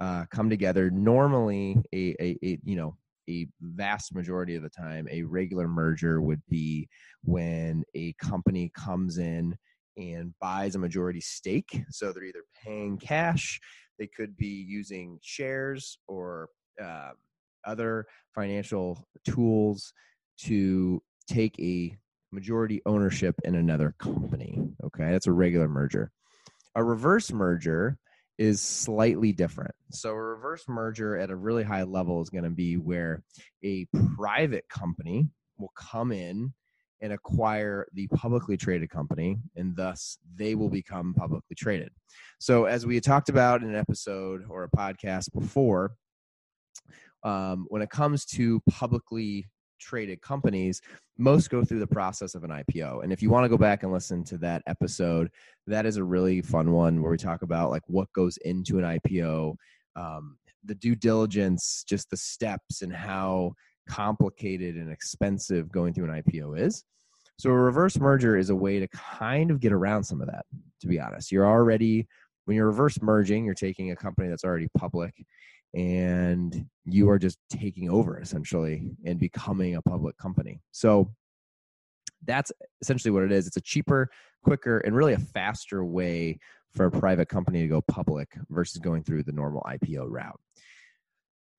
uh, 0.00 0.24
come 0.32 0.50
together. 0.50 0.90
Normally, 0.90 1.76
a, 1.94 2.16
a, 2.20 2.36
a 2.42 2.58
you 2.64 2.74
know 2.74 2.96
a 3.30 3.46
vast 3.60 4.12
majority 4.12 4.56
of 4.56 4.64
the 4.64 4.68
time, 4.68 5.06
a 5.12 5.22
regular 5.22 5.68
merger 5.68 6.20
would 6.20 6.42
be 6.48 6.88
when 7.22 7.84
a 7.94 8.14
company 8.14 8.72
comes 8.74 9.18
in 9.18 9.56
and 9.96 10.34
buys 10.40 10.74
a 10.74 10.78
majority 10.78 11.20
stake. 11.20 11.84
So 11.90 12.12
they're 12.12 12.24
either 12.24 12.44
paying 12.64 12.98
cash, 12.98 13.60
they 13.98 14.06
could 14.06 14.36
be 14.36 14.64
using 14.68 15.18
shares 15.22 15.98
or 16.08 16.48
uh, 16.82 17.10
other 17.64 18.06
financial 18.34 19.06
tools 19.24 19.92
to 20.38 21.02
take 21.28 21.58
a 21.60 21.96
majority 22.32 22.82
ownership 22.84 23.36
in 23.44 23.54
another 23.54 23.94
company. 23.98 24.58
Okay, 24.84 25.10
that's 25.12 25.26
a 25.26 25.32
regular 25.32 25.68
merger. 25.68 26.10
A 26.74 26.82
reverse 26.82 27.32
merger 27.32 27.96
is 28.36 28.60
slightly 28.60 29.32
different. 29.32 29.74
So, 29.92 30.10
a 30.10 30.20
reverse 30.20 30.64
merger 30.68 31.16
at 31.16 31.30
a 31.30 31.36
really 31.36 31.62
high 31.62 31.84
level 31.84 32.20
is 32.20 32.30
going 32.30 32.44
to 32.44 32.50
be 32.50 32.76
where 32.76 33.22
a 33.62 33.86
private 34.16 34.68
company 34.68 35.28
will 35.56 35.72
come 35.76 36.10
in 36.10 36.52
and 37.04 37.12
acquire 37.12 37.86
the 37.92 38.06
publicly 38.08 38.56
traded 38.56 38.88
company, 38.88 39.36
and 39.56 39.76
thus 39.76 40.16
they 40.34 40.54
will 40.54 40.70
become 40.70 41.12
publicly 41.12 41.54
traded. 41.54 41.90
So, 42.40 42.64
as 42.64 42.86
we 42.86 42.98
talked 42.98 43.28
about 43.28 43.62
in 43.62 43.68
an 43.68 43.76
episode 43.76 44.46
or 44.48 44.64
a 44.64 44.70
podcast 44.70 45.30
before, 45.34 45.92
um, 47.22 47.66
when 47.68 47.82
it 47.82 47.90
comes 47.90 48.24
to 48.26 48.58
publicly 48.70 49.46
traded 49.78 50.22
companies, 50.22 50.80
most 51.18 51.50
go 51.50 51.62
through 51.62 51.80
the 51.80 51.86
process 51.86 52.34
of 52.34 52.42
an 52.42 52.50
IPO. 52.50 53.04
And 53.04 53.12
if 53.12 53.20
you 53.20 53.28
want 53.28 53.44
to 53.44 53.50
go 53.50 53.58
back 53.58 53.82
and 53.82 53.92
listen 53.92 54.24
to 54.24 54.38
that 54.38 54.62
episode, 54.66 55.28
that 55.66 55.84
is 55.84 55.98
a 55.98 56.04
really 56.04 56.40
fun 56.40 56.72
one 56.72 57.02
where 57.02 57.10
we 57.10 57.18
talk 57.18 57.42
about 57.42 57.70
like 57.70 57.82
what 57.86 58.10
goes 58.14 58.38
into 58.38 58.78
an 58.78 58.98
IPO, 58.98 59.56
um, 59.94 60.38
the 60.64 60.74
due 60.74 60.94
diligence, 60.94 61.84
just 61.86 62.08
the 62.08 62.16
steps 62.16 62.80
and 62.80 62.94
how 62.94 63.52
complicated 63.88 64.76
and 64.76 64.90
expensive 64.90 65.70
going 65.70 65.94
through 65.94 66.10
an 66.10 66.22
IPO 66.22 66.58
is. 66.60 66.84
So 67.38 67.50
a 67.50 67.54
reverse 67.54 67.98
merger 67.98 68.36
is 68.36 68.50
a 68.50 68.56
way 68.56 68.78
to 68.78 68.88
kind 68.88 69.50
of 69.50 69.60
get 69.60 69.72
around 69.72 70.04
some 70.04 70.20
of 70.20 70.28
that, 70.28 70.46
to 70.80 70.86
be 70.86 71.00
honest. 71.00 71.32
You're 71.32 71.46
already 71.46 72.06
when 72.44 72.56
you're 72.56 72.66
reverse 72.66 73.00
merging, 73.00 73.44
you're 73.44 73.54
taking 73.54 73.90
a 73.90 73.96
company 73.96 74.28
that's 74.28 74.44
already 74.44 74.68
public 74.76 75.14
and 75.74 76.66
you 76.84 77.08
are 77.10 77.18
just 77.18 77.38
taking 77.50 77.90
over 77.90 78.20
essentially 78.20 78.90
and 79.04 79.18
becoming 79.18 79.76
a 79.76 79.82
public 79.82 80.16
company. 80.18 80.60
So 80.70 81.10
that's 82.24 82.52
essentially 82.80 83.10
what 83.10 83.24
it 83.24 83.32
is. 83.32 83.46
It's 83.46 83.56
a 83.56 83.62
cheaper, 83.62 84.10
quicker, 84.44 84.78
and 84.78 84.94
really 84.94 85.14
a 85.14 85.18
faster 85.18 85.84
way 85.84 86.38
for 86.72 86.86
a 86.86 86.90
private 86.90 87.28
company 87.28 87.62
to 87.62 87.68
go 87.68 87.80
public 87.80 88.28
versus 88.50 88.80
going 88.80 89.02
through 89.02 89.24
the 89.24 89.32
normal 89.32 89.62
IPO 89.62 90.06
route. 90.08 90.40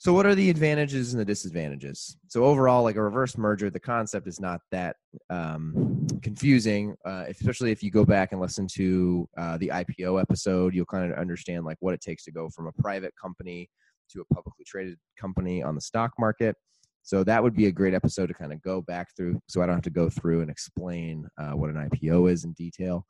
So, 0.05 0.13
what 0.13 0.27
are 0.27 0.35
the 0.35 0.51
advantages 0.51 1.15
and 1.15 1.19
the 1.19 1.25
disadvantages? 1.25 2.15
So, 2.27 2.43
overall, 2.43 2.83
like 2.83 2.95
a 2.95 3.01
reverse 3.01 3.39
merger, 3.39 3.71
the 3.71 3.79
concept 3.79 4.27
is 4.27 4.39
not 4.39 4.61
that 4.69 4.97
um, 5.31 6.05
confusing, 6.21 6.95
uh, 7.07 7.23
especially 7.27 7.71
if 7.71 7.81
you 7.81 7.89
go 7.89 8.05
back 8.05 8.31
and 8.31 8.39
listen 8.39 8.67
to 8.73 9.27
uh, 9.35 9.57
the 9.57 9.69
IPO 9.69 10.21
episode. 10.21 10.75
You'll 10.75 10.85
kind 10.85 11.11
of 11.11 11.17
understand 11.17 11.65
like 11.65 11.77
what 11.79 11.95
it 11.95 12.01
takes 12.01 12.23
to 12.25 12.31
go 12.31 12.49
from 12.49 12.67
a 12.67 12.71
private 12.73 13.15
company 13.19 13.67
to 14.11 14.21
a 14.21 14.25
publicly 14.31 14.63
traded 14.63 14.99
company 15.19 15.63
on 15.63 15.73
the 15.73 15.81
stock 15.81 16.11
market. 16.19 16.55
So 17.01 17.23
that 17.23 17.41
would 17.41 17.55
be 17.55 17.65
a 17.65 17.71
great 17.71 17.95
episode 17.95 18.27
to 18.27 18.35
kind 18.35 18.53
of 18.53 18.61
go 18.61 18.81
back 18.81 19.07
through, 19.17 19.41
so 19.47 19.63
I 19.63 19.65
don't 19.65 19.73
have 19.73 19.83
to 19.85 19.89
go 19.89 20.07
through 20.07 20.41
and 20.41 20.51
explain 20.51 21.27
uh, 21.39 21.53
what 21.53 21.71
an 21.71 21.89
IPO 21.89 22.31
is 22.31 22.43
in 22.43 22.53
detail. 22.53 23.07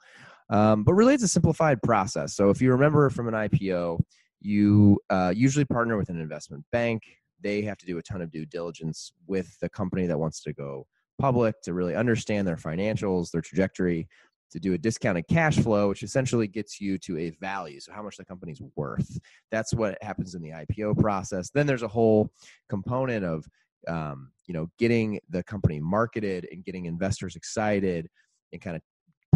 Um, 0.50 0.86
but 0.86 0.94
really, 0.94 1.14
it's 1.14 1.24
a 1.24 1.28
simplified 1.28 1.82
process. 1.82 2.38
So 2.38 2.52
if 2.52 2.62
you 2.62 2.72
remember 2.72 3.10
from 3.10 3.28
an 3.28 3.34
IPO, 3.34 4.00
you 4.46 5.00
uh, 5.10 5.34
usually 5.36 5.66
partner 5.66 5.98
with 5.98 6.10
an 6.10 6.20
investment 6.20 6.64
bank. 6.72 7.04
They 7.42 7.62
have 7.64 7.78
to 7.80 7.86
do 7.86 7.98
a 7.98 8.04
ton 8.04 8.22
of 8.22 8.32
due 8.32 8.46
diligence 8.46 9.12
with 9.28 9.58
the 9.60 9.70
company 9.70 10.08
that 10.08 10.18
wants 10.18 10.42
to 10.44 10.54
go 10.54 10.88
public 11.20 11.62
to 11.64 11.74
really 11.74 11.96
understand 11.96 12.48
their 12.48 12.56
financials, 12.56 13.32
their 13.32 13.42
trajectory, 13.42 14.08
to 14.52 14.60
do 14.60 14.74
a 14.74 14.78
discounted 14.78 15.28
cash 15.28 15.58
flow, 15.58 15.90
which 15.90 16.04
essentially 16.04 16.48
gets 16.48 16.80
you 16.80 16.98
to 17.00 17.18
a 17.18 17.32
value. 17.42 17.80
So, 17.80 17.92
how 17.92 18.04
much 18.04 18.18
the 18.18 18.26
company's 18.26 18.62
worth. 18.76 19.20
That's 19.52 19.74
what 19.74 19.98
happens 20.02 20.36
in 20.36 20.42
the 20.42 20.52
IPO 20.52 21.00
process. 21.00 21.50
Then 21.50 21.68
there's 21.68 21.84
a 21.84 21.88
whole 21.88 22.32
component 22.70 23.26
of, 23.26 23.46
um, 23.88 24.32
you 24.46 24.54
know, 24.54 24.70
getting 24.78 25.20
the 25.30 25.44
company 25.44 25.80
marketed 25.80 26.48
and 26.52 26.64
getting 26.64 26.86
investors 26.86 27.36
excited 27.36 28.08
and 28.54 28.62
kind 28.62 28.76
of 28.76 28.82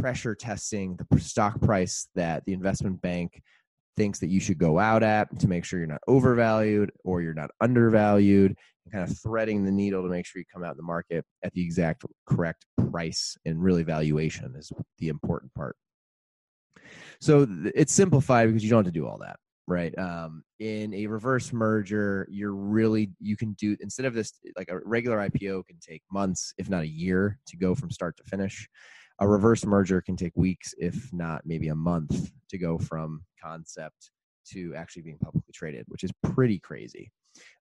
pressure 0.02 0.36
testing 0.36 0.98
the 0.98 1.20
stock 1.20 1.60
price 1.62 2.08
that 2.16 2.46
the 2.46 2.54
investment 2.54 3.02
bank 3.02 3.42
thinks 4.00 4.20
that 4.20 4.30
you 4.30 4.40
should 4.40 4.58
go 4.58 4.80
out 4.80 5.04
at 5.04 5.40
to 5.42 5.48
make 5.50 5.66
sure 5.66 5.78
you're 5.78 5.88
not 5.88 6.00
overvalued 6.08 6.90
or 7.04 7.22
you're 7.22 7.34
not 7.34 7.52
undervalued 7.60 8.56
kind 8.90 9.04
of 9.04 9.20
threading 9.20 9.66
the 9.66 9.72
needle 9.72 10.02
to 10.02 10.10
make 10.10 10.26
sure 10.26 10.40
you 10.40 10.46
come 10.52 10.64
out 10.64 10.72
in 10.72 10.78
the 10.78 10.84
market 10.84 11.26
at 11.44 11.54
the 11.54 11.62
exact 11.62 12.04
correct 12.26 12.66
price 12.90 13.38
and 13.46 13.62
really 13.62 13.84
valuation 13.84 14.56
is 14.58 14.72
the 15.00 15.10
important 15.10 15.54
part. 15.54 15.76
So 17.20 17.46
it's 17.76 17.94
simplified 17.94 18.48
because 18.48 18.64
you 18.64 18.70
don't 18.70 18.86
have 18.86 18.94
to 18.94 19.00
do 19.00 19.06
all 19.06 19.20
that, 19.20 19.36
right? 19.68 19.96
Um, 20.00 20.44
in 20.60 20.94
a 20.94 21.08
reverse 21.08 21.52
merger, 21.52 22.26
you're 22.32 22.56
really 22.56 23.12
you 23.20 23.36
can 23.36 23.52
do 23.54 23.76
instead 23.82 24.06
of 24.06 24.14
this 24.14 24.34
like 24.58 24.70
a 24.70 24.80
regular 24.86 25.18
IPO 25.30 25.68
can 25.68 25.78
take 25.82 26.02
months, 26.10 26.54
if 26.58 26.70
not 26.70 26.84
a 26.84 26.88
year, 26.88 27.38
to 27.48 27.58
go 27.58 27.76
from 27.76 27.92
start 27.92 28.16
to 28.18 28.24
finish. 28.24 28.68
A 29.20 29.28
reverse 29.28 29.66
merger 29.66 30.02
can 30.02 30.16
take 30.16 30.32
weeks, 30.36 30.74
if 30.78 31.12
not 31.14 31.42
maybe 31.46 31.68
a 31.68 31.76
month, 31.76 32.32
to 32.50 32.58
go 32.58 32.78
from 32.78 33.22
concept 33.42 34.12
to 34.52 34.74
actually 34.76 35.04
being 35.04 35.18
publicly 35.18 35.52
traded, 35.54 35.86
which 35.88 36.04
is 36.04 36.12
pretty 36.24 36.60
crazy. 36.60 37.12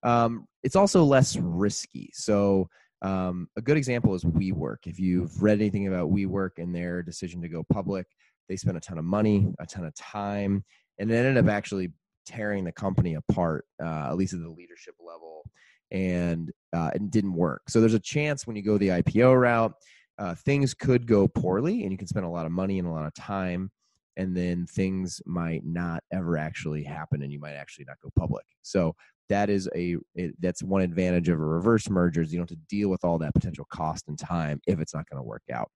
Um, 0.02 0.46
it's 0.62 0.76
also 0.76 1.04
less 1.04 1.36
risky. 1.36 2.10
So 2.14 2.68
um, 3.02 3.48
a 3.56 3.62
good 3.62 3.76
example 3.76 4.14
is 4.14 4.24
WeWork. 4.24 4.86
If 4.86 4.98
you've 4.98 5.42
read 5.42 5.60
anything 5.60 5.86
about 5.86 6.10
WeWork 6.10 6.52
and 6.58 6.74
their 6.74 7.02
decision 7.02 7.42
to 7.42 7.48
go 7.48 7.64
public, 7.72 8.06
they 8.48 8.56
spent 8.56 8.76
a 8.76 8.80
ton 8.80 8.98
of 8.98 9.04
money, 9.04 9.46
a 9.60 9.66
ton 9.66 9.84
of 9.84 9.94
time, 9.94 10.64
and 10.98 11.10
it 11.10 11.14
ended 11.14 11.44
up 11.44 11.50
actually 11.50 11.92
tearing 12.26 12.64
the 12.64 12.72
company 12.72 13.14
apart, 13.14 13.64
uh, 13.82 14.08
at 14.08 14.16
least 14.16 14.34
at 14.34 14.40
the 14.40 14.48
leadership 14.48 14.94
level, 15.00 15.44
and 15.90 16.50
uh, 16.74 16.90
it 16.94 17.10
didn't 17.10 17.34
work. 17.34 17.62
So 17.68 17.80
there's 17.80 17.94
a 17.94 18.00
chance 18.00 18.46
when 18.46 18.56
you 18.56 18.62
go 18.62 18.78
the 18.78 18.88
IPO 18.88 19.40
route, 19.40 19.72
uh, 20.18 20.34
things 20.34 20.74
could 20.74 21.06
go 21.06 21.28
poorly, 21.28 21.82
and 21.82 21.92
you 21.92 21.98
can 21.98 22.08
spend 22.08 22.26
a 22.26 22.30
lot 22.30 22.46
of 22.46 22.52
money 22.52 22.78
and 22.78 22.88
a 22.88 22.92
lot 22.92 23.06
of 23.06 23.14
time, 23.14 23.70
and 24.16 24.36
then 24.36 24.66
things 24.66 25.20
might 25.26 25.64
not 25.64 26.02
ever 26.12 26.36
actually 26.36 26.82
happen, 26.82 27.22
and 27.22 27.32
you 27.32 27.38
might 27.38 27.54
actually 27.54 27.84
not 27.86 27.96
go 28.02 28.10
public. 28.16 28.44
So 28.62 28.94
that 29.28 29.50
is 29.50 29.68
a 29.74 29.96
it, 30.14 30.34
that's 30.40 30.62
one 30.62 30.82
advantage 30.82 31.28
of 31.28 31.40
a 31.40 31.44
reverse 31.44 31.88
merger 31.88 32.22
is 32.22 32.32
you 32.32 32.38
don't 32.38 32.48
have 32.50 32.58
to 32.58 32.64
deal 32.68 32.88
with 32.88 33.04
all 33.04 33.18
that 33.18 33.34
potential 33.34 33.66
cost 33.70 34.08
and 34.08 34.18
time 34.18 34.60
if 34.66 34.80
it's 34.80 34.94
not 34.94 35.08
going 35.08 35.18
to 35.18 35.26
work 35.26 35.42
out 35.52 35.70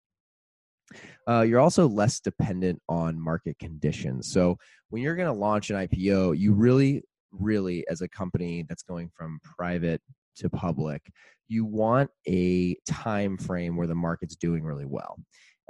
uh, 1.28 1.40
you're 1.40 1.60
also 1.60 1.88
less 1.88 2.20
dependent 2.20 2.80
on 2.88 3.20
market 3.20 3.58
conditions 3.58 4.30
so 4.32 4.56
when 4.90 5.02
you're 5.02 5.16
going 5.16 5.32
to 5.32 5.38
launch 5.38 5.70
an 5.70 5.76
ipo 5.86 6.36
you 6.36 6.52
really 6.52 7.02
really 7.30 7.84
as 7.88 8.00
a 8.02 8.08
company 8.08 8.64
that's 8.68 8.82
going 8.82 9.10
from 9.14 9.38
private 9.42 10.00
to 10.36 10.48
public 10.48 11.02
you 11.52 11.64
want 11.64 12.10
a 12.26 12.76
time 12.86 13.36
frame 13.36 13.76
where 13.76 13.86
the 13.86 13.94
market's 13.94 14.36
doing 14.36 14.64
really 14.64 14.86
well. 14.86 15.18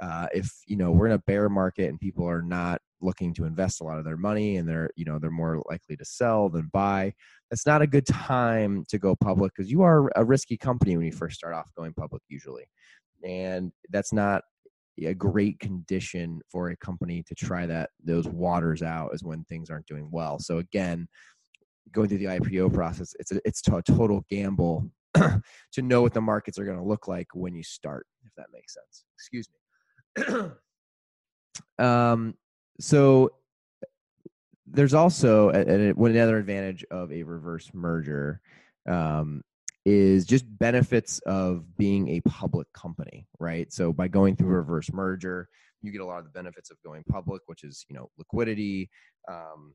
Uh, 0.01 0.27
if 0.33 0.51
you 0.67 0.75
know 0.75 0.91
we're 0.91 1.07
in 1.07 1.13
a 1.13 1.19
bear 1.19 1.49
market 1.49 1.89
and 1.89 1.99
people 1.99 2.27
are 2.27 2.41
not 2.41 2.81
looking 3.01 3.33
to 3.33 3.45
invest 3.45 3.81
a 3.81 3.83
lot 3.83 3.99
of 3.99 4.05
their 4.05 4.17
money 4.17 4.57
and 4.57 4.67
they're 4.67 4.89
you 4.95 5.05
know 5.05 5.19
they're 5.19 5.29
more 5.29 5.61
likely 5.69 5.95
to 5.95 6.05
sell 6.05 6.49
than 6.49 6.69
buy 6.71 7.13
it's 7.53 7.67
not 7.67 7.83
a 7.83 7.87
good 7.87 8.07
time 8.07 8.83
to 8.89 8.97
go 8.97 9.15
public 9.15 9.53
because 9.55 9.71
you 9.71 9.83
are 9.83 10.11
a 10.15 10.25
risky 10.25 10.57
company 10.57 10.97
when 10.97 11.05
you 11.05 11.11
first 11.11 11.35
start 11.35 11.53
off 11.53 11.69
going 11.77 11.93
public 11.93 12.23
usually. 12.27 12.65
And 13.23 13.71
that's 13.91 14.11
not 14.11 14.41
a 14.99 15.13
great 15.13 15.59
condition 15.59 16.41
for 16.49 16.69
a 16.69 16.77
company 16.77 17.23
to 17.27 17.35
try 17.35 17.67
that 17.67 17.91
those 18.03 18.27
waters 18.27 18.81
out 18.81 19.13
is 19.13 19.23
when 19.23 19.43
things 19.45 19.69
aren't 19.69 19.85
doing 19.85 20.09
well. 20.11 20.39
So 20.39 20.57
again 20.57 21.07
going 21.91 22.09
through 22.09 22.17
the 22.17 22.25
ipo 22.25 22.73
process 22.73 23.13
it's 23.19 23.31
a, 23.31 23.41
it's 23.45 23.61
a 23.67 23.81
total 23.83 24.25
gamble 24.29 24.89
to 25.71 25.81
know 25.81 26.01
what 26.01 26.13
the 26.13 26.21
markets 26.21 26.57
are 26.57 26.65
going 26.65 26.77
to 26.77 26.83
look 26.83 27.07
like 27.07 27.27
when 27.33 27.55
you 27.55 27.63
start 27.63 28.05
if 28.25 28.31
that 28.35 28.47
makes 28.51 28.73
sense 28.73 29.05
excuse 29.15 29.47
me 29.49 30.51
um 31.85 32.35
so 32.79 33.29
there's 34.65 34.93
also 34.93 35.49
another 35.49 36.37
advantage 36.37 36.83
of 36.89 37.11
a 37.11 37.23
reverse 37.23 37.69
merger 37.73 38.41
um, 38.89 39.43
is 39.85 40.25
just 40.25 40.45
benefits 40.57 41.19
of 41.25 41.77
being 41.77 42.07
a 42.09 42.21
public 42.21 42.71
company, 42.73 43.27
right? 43.39 43.71
So 43.73 43.91
by 43.91 44.07
going 44.07 44.35
through 44.35 44.49
a 44.49 44.57
reverse 44.57 44.91
merger, 44.93 45.49
you 45.81 45.91
get 45.91 46.01
a 46.01 46.05
lot 46.05 46.19
of 46.19 46.23
the 46.23 46.31
benefits 46.31 46.71
of 46.71 46.77
going 46.83 47.03
public, 47.09 47.41
which 47.47 47.63
is 47.63 47.85
you 47.89 47.95
know 47.95 48.09
liquidity. 48.17 48.89
Um, 49.29 49.73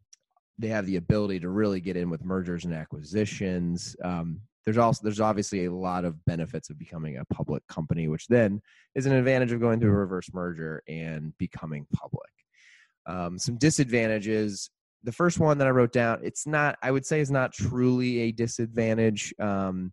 they 0.59 0.69
have 0.69 0.87
the 0.87 0.97
ability 0.97 1.41
to 1.41 1.51
really 1.51 1.81
get 1.81 1.97
in 1.97 2.11
with 2.11 2.25
mergers 2.25 2.65
and 2.65 2.75
acquisitions. 2.75 3.95
Um, 4.03 4.41
there's 4.69 4.77
also 4.77 5.01
there's 5.03 5.19
obviously 5.19 5.65
a 5.65 5.73
lot 5.73 6.05
of 6.05 6.23
benefits 6.27 6.69
of 6.69 6.79
becoming 6.79 7.17
a 7.17 7.25
public 7.35 7.67
company, 7.69 8.07
which 8.07 8.27
then 8.27 8.61
is 8.95 9.07
an 9.07 9.15
advantage 9.15 9.51
of 9.51 9.61
going 9.61 9.81
through 9.81 9.93
a 9.93 9.97
reverse 9.97 10.29
merger 10.35 10.83
and 10.87 11.33
becoming 11.39 11.87
public. 11.95 12.29
Um, 13.07 13.39
some 13.39 13.57
disadvantages. 13.57 14.69
The 15.05 15.13
first 15.13 15.39
one 15.39 15.57
that 15.57 15.67
I 15.67 15.71
wrote 15.71 15.95
down, 15.95 16.21
it's 16.23 16.47
not, 16.47 16.77
I 16.83 16.91
would 16.91 17.07
say, 17.07 17.21
is 17.21 17.31
not 17.31 17.55
truly 17.55 18.19
a 18.21 18.33
disadvantage. 18.33 19.33
Um, 19.41 19.91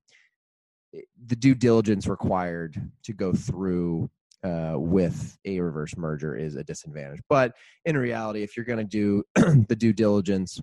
the 1.25 1.37
due 1.37 1.55
diligence 1.55 2.05
required 2.05 2.75
to 3.03 3.13
go 3.13 3.31
through 3.31 4.09
uh, 4.43 4.73
with 4.75 5.37
a 5.45 5.61
reverse 5.61 5.95
merger 5.95 6.35
is 6.35 6.57
a 6.57 6.65
disadvantage. 6.65 7.21
But 7.29 7.53
in 7.85 7.97
reality, 7.97 8.43
if 8.43 8.57
you're 8.57 8.65
going 8.65 8.79
to 8.79 8.83
do 8.83 9.23
the 9.69 9.75
due 9.77 9.93
diligence 9.93 10.59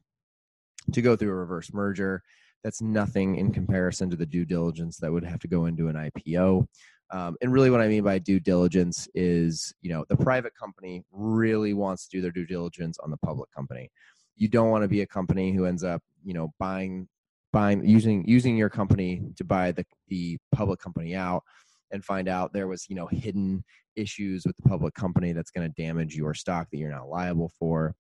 to 0.93 1.01
go 1.01 1.17
through 1.17 1.31
a 1.31 1.35
reverse 1.35 1.73
merger, 1.73 2.23
that's 2.63 2.81
nothing 2.81 3.37
in 3.37 3.53
comparison 3.53 4.11
to 4.11 4.17
the 4.17 4.27
due 4.27 4.45
diligence 4.45 4.99
that 4.99 5.13
would 5.13 5.25
have 5.25 5.41
to 5.41 5.49
go 5.49 5.67
into 5.67 5.89
an 5.89 5.97
IPO. 5.97 6.67
Um, 7.11 7.37
and 7.43 7.53
really, 7.53 7.71
what 7.71 7.81
I 7.81 7.89
mean 7.89 8.05
by 8.05 8.19
due 8.19 8.41
diligence 8.41 9.09
is, 9.15 9.75
you 9.83 9.91
know, 9.91 10.05
the 10.09 10.17
private 10.17 10.55
company 10.55 11.05
really 11.13 11.75
wants 11.75 12.09
to 12.09 12.17
do 12.17 12.23
their 12.23 12.31
due 12.31 12.47
diligence 12.47 12.99
on 12.99 13.11
the 13.11 13.19
public 13.19 13.51
company. 13.53 13.91
You 14.37 14.49
don't 14.49 14.71
want 14.71 14.83
to 14.83 14.89
be 14.89 15.03
a 15.03 15.07
company 15.07 15.53
who 15.53 15.67
ends 15.67 15.85
up, 15.85 16.03
you 16.25 16.33
know, 16.33 16.53
buying, 16.59 17.09
buying, 17.53 17.85
using 17.85 18.27
using 18.27 18.57
your 18.57 18.71
company 18.71 19.23
to 19.37 19.45
buy 19.45 19.73
the 19.73 19.85
the 20.09 20.39
public 20.53 20.81
company 20.81 21.15
out, 21.15 21.43
and 21.91 22.03
find 22.03 22.29
out 22.29 22.55
there 22.55 22.67
was, 22.67 22.87
you 22.89 22.97
know, 22.97 23.07
hidden 23.07 23.63
issues 23.95 24.47
with 24.47 24.57
the 24.57 24.69
public 24.69 24.95
company 24.95 25.33
that's 25.33 25.51
going 25.51 25.71
to 25.71 25.83
damage 25.83 26.17
your 26.17 26.33
stock 26.33 26.69
that 26.71 26.79
you're 26.79 26.91
not 26.91 27.11
liable 27.11 27.53
for. 27.59 27.95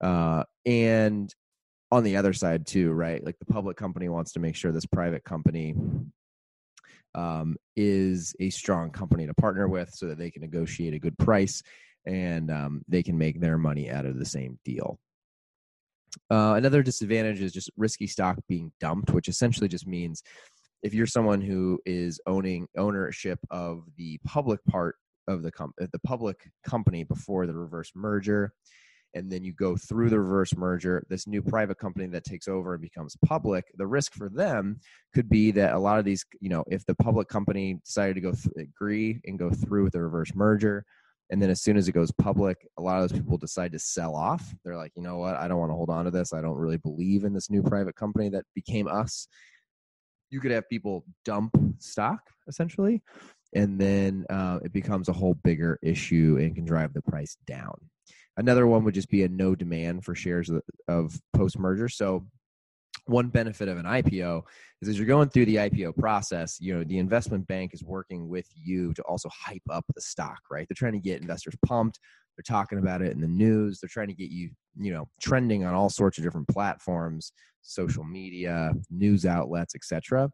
Uh, 0.00 0.44
and 0.64 1.34
on 1.90 2.02
the 2.02 2.16
other 2.16 2.32
side 2.32 2.66
too, 2.66 2.92
right? 2.92 3.24
Like 3.24 3.38
the 3.38 3.52
public 3.52 3.76
company 3.76 4.08
wants 4.08 4.32
to 4.32 4.40
make 4.40 4.56
sure 4.56 4.72
this 4.72 4.86
private 4.86 5.24
company 5.24 5.74
um, 7.14 7.56
is 7.76 8.34
a 8.40 8.50
strong 8.50 8.90
company 8.90 9.26
to 9.26 9.34
partner 9.34 9.68
with 9.68 9.90
so 9.90 10.06
that 10.06 10.18
they 10.18 10.30
can 10.30 10.42
negotiate 10.42 10.94
a 10.94 10.98
good 10.98 11.16
price 11.18 11.62
and 12.04 12.50
um, 12.50 12.82
they 12.88 13.02
can 13.02 13.16
make 13.16 13.40
their 13.40 13.58
money 13.58 13.90
out 13.90 14.06
of 14.06 14.18
the 14.18 14.24
same 14.24 14.58
deal. 14.64 14.98
Uh, 16.30 16.54
another 16.56 16.82
disadvantage 16.82 17.40
is 17.40 17.52
just 17.52 17.70
risky 17.76 18.06
stock 18.06 18.38
being 18.48 18.72
dumped, 18.80 19.10
which 19.10 19.28
essentially 19.28 19.68
just 19.68 19.86
means 19.86 20.22
if 20.82 20.94
you're 20.94 21.06
someone 21.06 21.40
who 21.40 21.80
is 21.84 22.20
owning 22.26 22.66
ownership 22.76 23.38
of 23.50 23.84
the 23.96 24.18
public 24.24 24.64
part 24.66 24.96
of 25.28 25.42
the 25.42 25.50
com- 25.50 25.74
the 25.78 25.98
public 26.04 26.48
company 26.64 27.02
before 27.04 27.46
the 27.46 27.54
reverse 27.54 27.90
merger, 27.94 28.52
and 29.16 29.32
then 29.32 29.42
you 29.42 29.52
go 29.52 29.76
through 29.76 30.10
the 30.10 30.20
reverse 30.20 30.54
merger, 30.54 31.02
this 31.08 31.26
new 31.26 31.42
private 31.42 31.78
company 31.78 32.06
that 32.06 32.24
takes 32.24 32.48
over 32.48 32.74
and 32.74 32.82
becomes 32.82 33.16
public, 33.24 33.64
the 33.76 33.86
risk 33.86 34.12
for 34.12 34.28
them 34.28 34.78
could 35.14 35.28
be 35.28 35.50
that 35.52 35.72
a 35.72 35.78
lot 35.78 35.98
of 35.98 36.04
these, 36.04 36.24
you 36.40 36.50
know, 36.50 36.62
if 36.68 36.84
the 36.84 36.94
public 36.94 37.26
company 37.28 37.78
decided 37.84 38.14
to 38.14 38.20
go 38.20 38.32
th- 38.32 38.68
agree 38.68 39.20
and 39.24 39.38
go 39.38 39.50
through 39.50 39.84
with 39.84 39.94
the 39.94 40.02
reverse 40.02 40.34
merger, 40.34 40.84
and 41.30 41.42
then 41.42 41.50
as 41.50 41.62
soon 41.62 41.76
as 41.76 41.88
it 41.88 41.92
goes 41.92 42.12
public, 42.12 42.58
a 42.78 42.82
lot 42.82 43.02
of 43.02 43.08
those 43.08 43.18
people 43.18 43.38
decide 43.38 43.72
to 43.72 43.78
sell 43.78 44.14
off. 44.14 44.54
They're 44.64 44.76
like, 44.76 44.92
you 44.94 45.02
know 45.02 45.16
what, 45.16 45.34
I 45.34 45.48
don't 45.48 45.58
want 45.58 45.70
to 45.70 45.76
hold 45.76 45.90
on 45.90 46.04
to 46.04 46.10
this. 46.10 46.32
I 46.32 46.42
don't 46.42 46.56
really 46.56 46.76
believe 46.76 47.24
in 47.24 47.32
this 47.32 47.50
new 47.50 47.62
private 47.62 47.96
company 47.96 48.28
that 48.28 48.44
became 48.54 48.86
us. 48.86 49.26
You 50.30 50.40
could 50.40 50.50
have 50.50 50.68
people 50.68 51.04
dump 51.24 51.56
stock 51.78 52.20
essentially, 52.48 53.02
and 53.54 53.80
then 53.80 54.26
uh, 54.28 54.60
it 54.62 54.72
becomes 54.72 55.08
a 55.08 55.12
whole 55.12 55.34
bigger 55.42 55.78
issue 55.82 56.36
and 56.38 56.54
can 56.54 56.64
drive 56.64 56.92
the 56.92 57.02
price 57.02 57.36
down. 57.46 57.74
Another 58.36 58.66
one 58.66 58.84
would 58.84 58.94
just 58.94 59.08
be 59.08 59.24
a 59.24 59.28
no 59.28 59.54
demand 59.54 60.04
for 60.04 60.14
shares 60.14 60.50
of, 60.50 60.62
of 60.88 61.20
post 61.32 61.58
merger. 61.58 61.88
So 61.88 62.26
one 63.06 63.28
benefit 63.28 63.68
of 63.68 63.78
an 63.78 63.86
IPO 63.86 64.42
is 64.82 64.88
as 64.88 64.98
you're 64.98 65.06
going 65.06 65.28
through 65.28 65.46
the 65.46 65.56
IPO 65.56 65.96
process, 65.96 66.58
you 66.60 66.74
know, 66.74 66.84
the 66.84 66.98
investment 66.98 67.46
bank 67.46 67.72
is 67.72 67.82
working 67.82 68.28
with 68.28 68.46
you 68.54 68.92
to 68.94 69.02
also 69.02 69.28
hype 69.32 69.62
up 69.70 69.84
the 69.94 70.00
stock, 70.00 70.40
right? 70.50 70.66
They're 70.68 70.74
trying 70.74 70.94
to 70.94 70.98
get 70.98 71.20
investors 71.20 71.54
pumped. 71.64 71.98
They're 72.36 72.42
talking 72.42 72.78
about 72.78 73.02
it 73.02 73.12
in 73.12 73.20
the 73.20 73.28
news. 73.28 73.80
They're 73.80 73.88
trying 73.88 74.08
to 74.08 74.14
get 74.14 74.30
you, 74.30 74.50
you 74.78 74.92
know, 74.92 75.08
trending 75.20 75.64
on 75.64 75.74
all 75.74 75.88
sorts 75.88 76.18
of 76.18 76.24
different 76.24 76.48
platforms, 76.48 77.32
social 77.62 78.04
media, 78.04 78.72
news 78.90 79.24
outlets, 79.24 79.74
etc. 79.74 80.30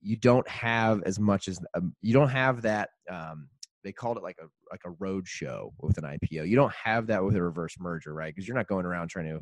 You 0.00 0.16
don't 0.16 0.46
have 0.48 1.02
as 1.04 1.18
much 1.18 1.48
as 1.48 1.58
um, 1.74 1.94
you 2.02 2.12
don't 2.12 2.28
have 2.28 2.62
that 2.62 2.90
um, 3.10 3.48
they 3.84 3.92
called 3.92 4.16
it 4.16 4.22
like 4.22 4.38
a 4.40 4.46
like 4.70 4.80
a 4.84 4.90
road 4.98 5.28
show 5.28 5.72
with 5.80 5.98
an 5.98 6.04
IPO. 6.04 6.48
You 6.48 6.56
don't 6.56 6.72
have 6.72 7.06
that 7.08 7.22
with 7.22 7.36
a 7.36 7.42
reverse 7.42 7.76
merger, 7.78 8.14
right? 8.14 8.34
Because 8.34 8.48
you're 8.48 8.56
not 8.56 8.66
going 8.66 8.86
around 8.86 9.08
trying 9.08 9.28
to 9.28 9.40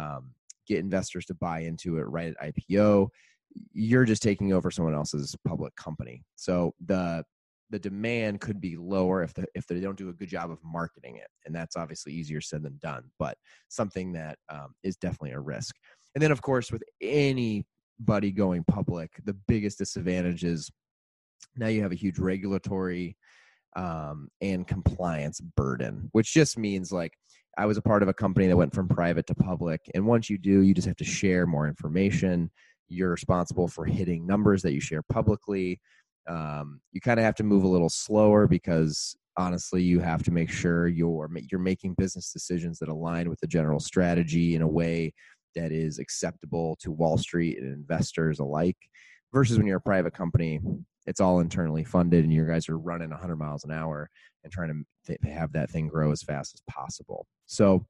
um, 0.00 0.32
get 0.66 0.78
investors 0.78 1.26
to 1.26 1.34
buy 1.34 1.60
into 1.60 1.98
it 1.98 2.02
right 2.02 2.34
at 2.40 2.54
IPO. 2.54 3.08
You're 3.72 4.06
just 4.06 4.22
taking 4.22 4.52
over 4.52 4.70
someone 4.70 4.94
else's 4.94 5.36
public 5.46 5.76
company. 5.76 6.24
So 6.36 6.74
the 6.84 7.24
the 7.70 7.78
demand 7.78 8.40
could 8.40 8.60
be 8.60 8.76
lower 8.76 9.22
if 9.22 9.32
the, 9.32 9.46
if 9.54 9.66
they 9.66 9.80
don't 9.80 9.96
do 9.96 10.10
a 10.10 10.12
good 10.12 10.28
job 10.28 10.50
of 10.50 10.58
marketing 10.62 11.16
it, 11.16 11.28
and 11.46 11.54
that's 11.54 11.76
obviously 11.76 12.12
easier 12.12 12.40
said 12.40 12.62
than 12.62 12.78
done. 12.82 13.04
But 13.18 13.36
something 13.68 14.12
that 14.12 14.38
um, 14.50 14.74
is 14.82 14.96
definitely 14.96 15.32
a 15.32 15.40
risk. 15.40 15.74
And 16.14 16.22
then, 16.22 16.32
of 16.32 16.42
course, 16.42 16.70
with 16.70 16.82
anybody 17.00 18.30
going 18.32 18.64
public, 18.64 19.10
the 19.24 19.36
biggest 19.48 19.78
disadvantage 19.78 20.44
is 20.44 20.70
now 21.56 21.68
you 21.68 21.82
have 21.82 21.92
a 21.92 21.96
huge 21.96 22.18
regulatory 22.18 23.16
um, 23.76 24.28
and 24.40 24.66
compliance 24.66 25.40
burden, 25.40 26.08
which 26.12 26.32
just 26.32 26.58
means 26.58 26.92
like 26.92 27.12
I 27.58 27.66
was 27.66 27.76
a 27.76 27.82
part 27.82 28.02
of 28.02 28.08
a 28.08 28.14
company 28.14 28.46
that 28.46 28.56
went 28.56 28.74
from 28.74 28.88
private 28.88 29.26
to 29.26 29.34
public. 29.34 29.80
And 29.94 30.06
once 30.06 30.30
you 30.30 30.38
do, 30.38 30.60
you 30.60 30.74
just 30.74 30.88
have 30.88 30.96
to 30.96 31.04
share 31.04 31.46
more 31.46 31.68
information. 31.68 32.50
You're 32.88 33.10
responsible 33.10 33.68
for 33.68 33.84
hitting 33.84 34.26
numbers 34.26 34.62
that 34.62 34.72
you 34.72 34.80
share 34.80 35.02
publicly. 35.02 35.80
Um, 36.28 36.80
you 36.92 37.00
kind 37.00 37.18
of 37.18 37.24
have 37.24 37.34
to 37.36 37.42
move 37.44 37.64
a 37.64 37.68
little 37.68 37.90
slower 37.90 38.46
because 38.46 39.16
honestly, 39.36 39.82
you 39.82 40.00
have 40.00 40.22
to 40.24 40.30
make 40.30 40.50
sure 40.50 40.88
you're 40.88 41.28
you're 41.50 41.60
making 41.60 41.94
business 41.94 42.32
decisions 42.32 42.78
that 42.78 42.88
align 42.88 43.28
with 43.28 43.40
the 43.40 43.46
general 43.46 43.80
strategy 43.80 44.54
in 44.54 44.62
a 44.62 44.68
way 44.68 45.12
that 45.54 45.72
is 45.72 45.98
acceptable 45.98 46.76
to 46.80 46.90
Wall 46.90 47.18
Street 47.18 47.58
and 47.58 47.72
investors 47.72 48.38
alike. 48.38 48.76
Versus 49.32 49.56
when 49.56 49.66
you're 49.66 49.78
a 49.78 49.80
private 49.80 50.12
company, 50.12 50.60
it's 51.06 51.20
all 51.20 51.40
internally 51.40 51.84
funded 51.84 52.24
and 52.24 52.32
you 52.32 52.46
guys 52.46 52.68
are 52.68 52.78
running 52.78 53.10
100 53.10 53.36
miles 53.36 53.64
an 53.64 53.70
hour 53.70 54.08
and 54.44 54.52
trying 54.52 54.68
to 54.68 54.84
th- 55.06 55.34
have 55.34 55.52
that 55.52 55.70
thing 55.70 55.88
grow 55.88 56.12
as 56.12 56.22
fast 56.22 56.54
as 56.54 56.62
possible. 56.72 57.26
So 57.46 57.86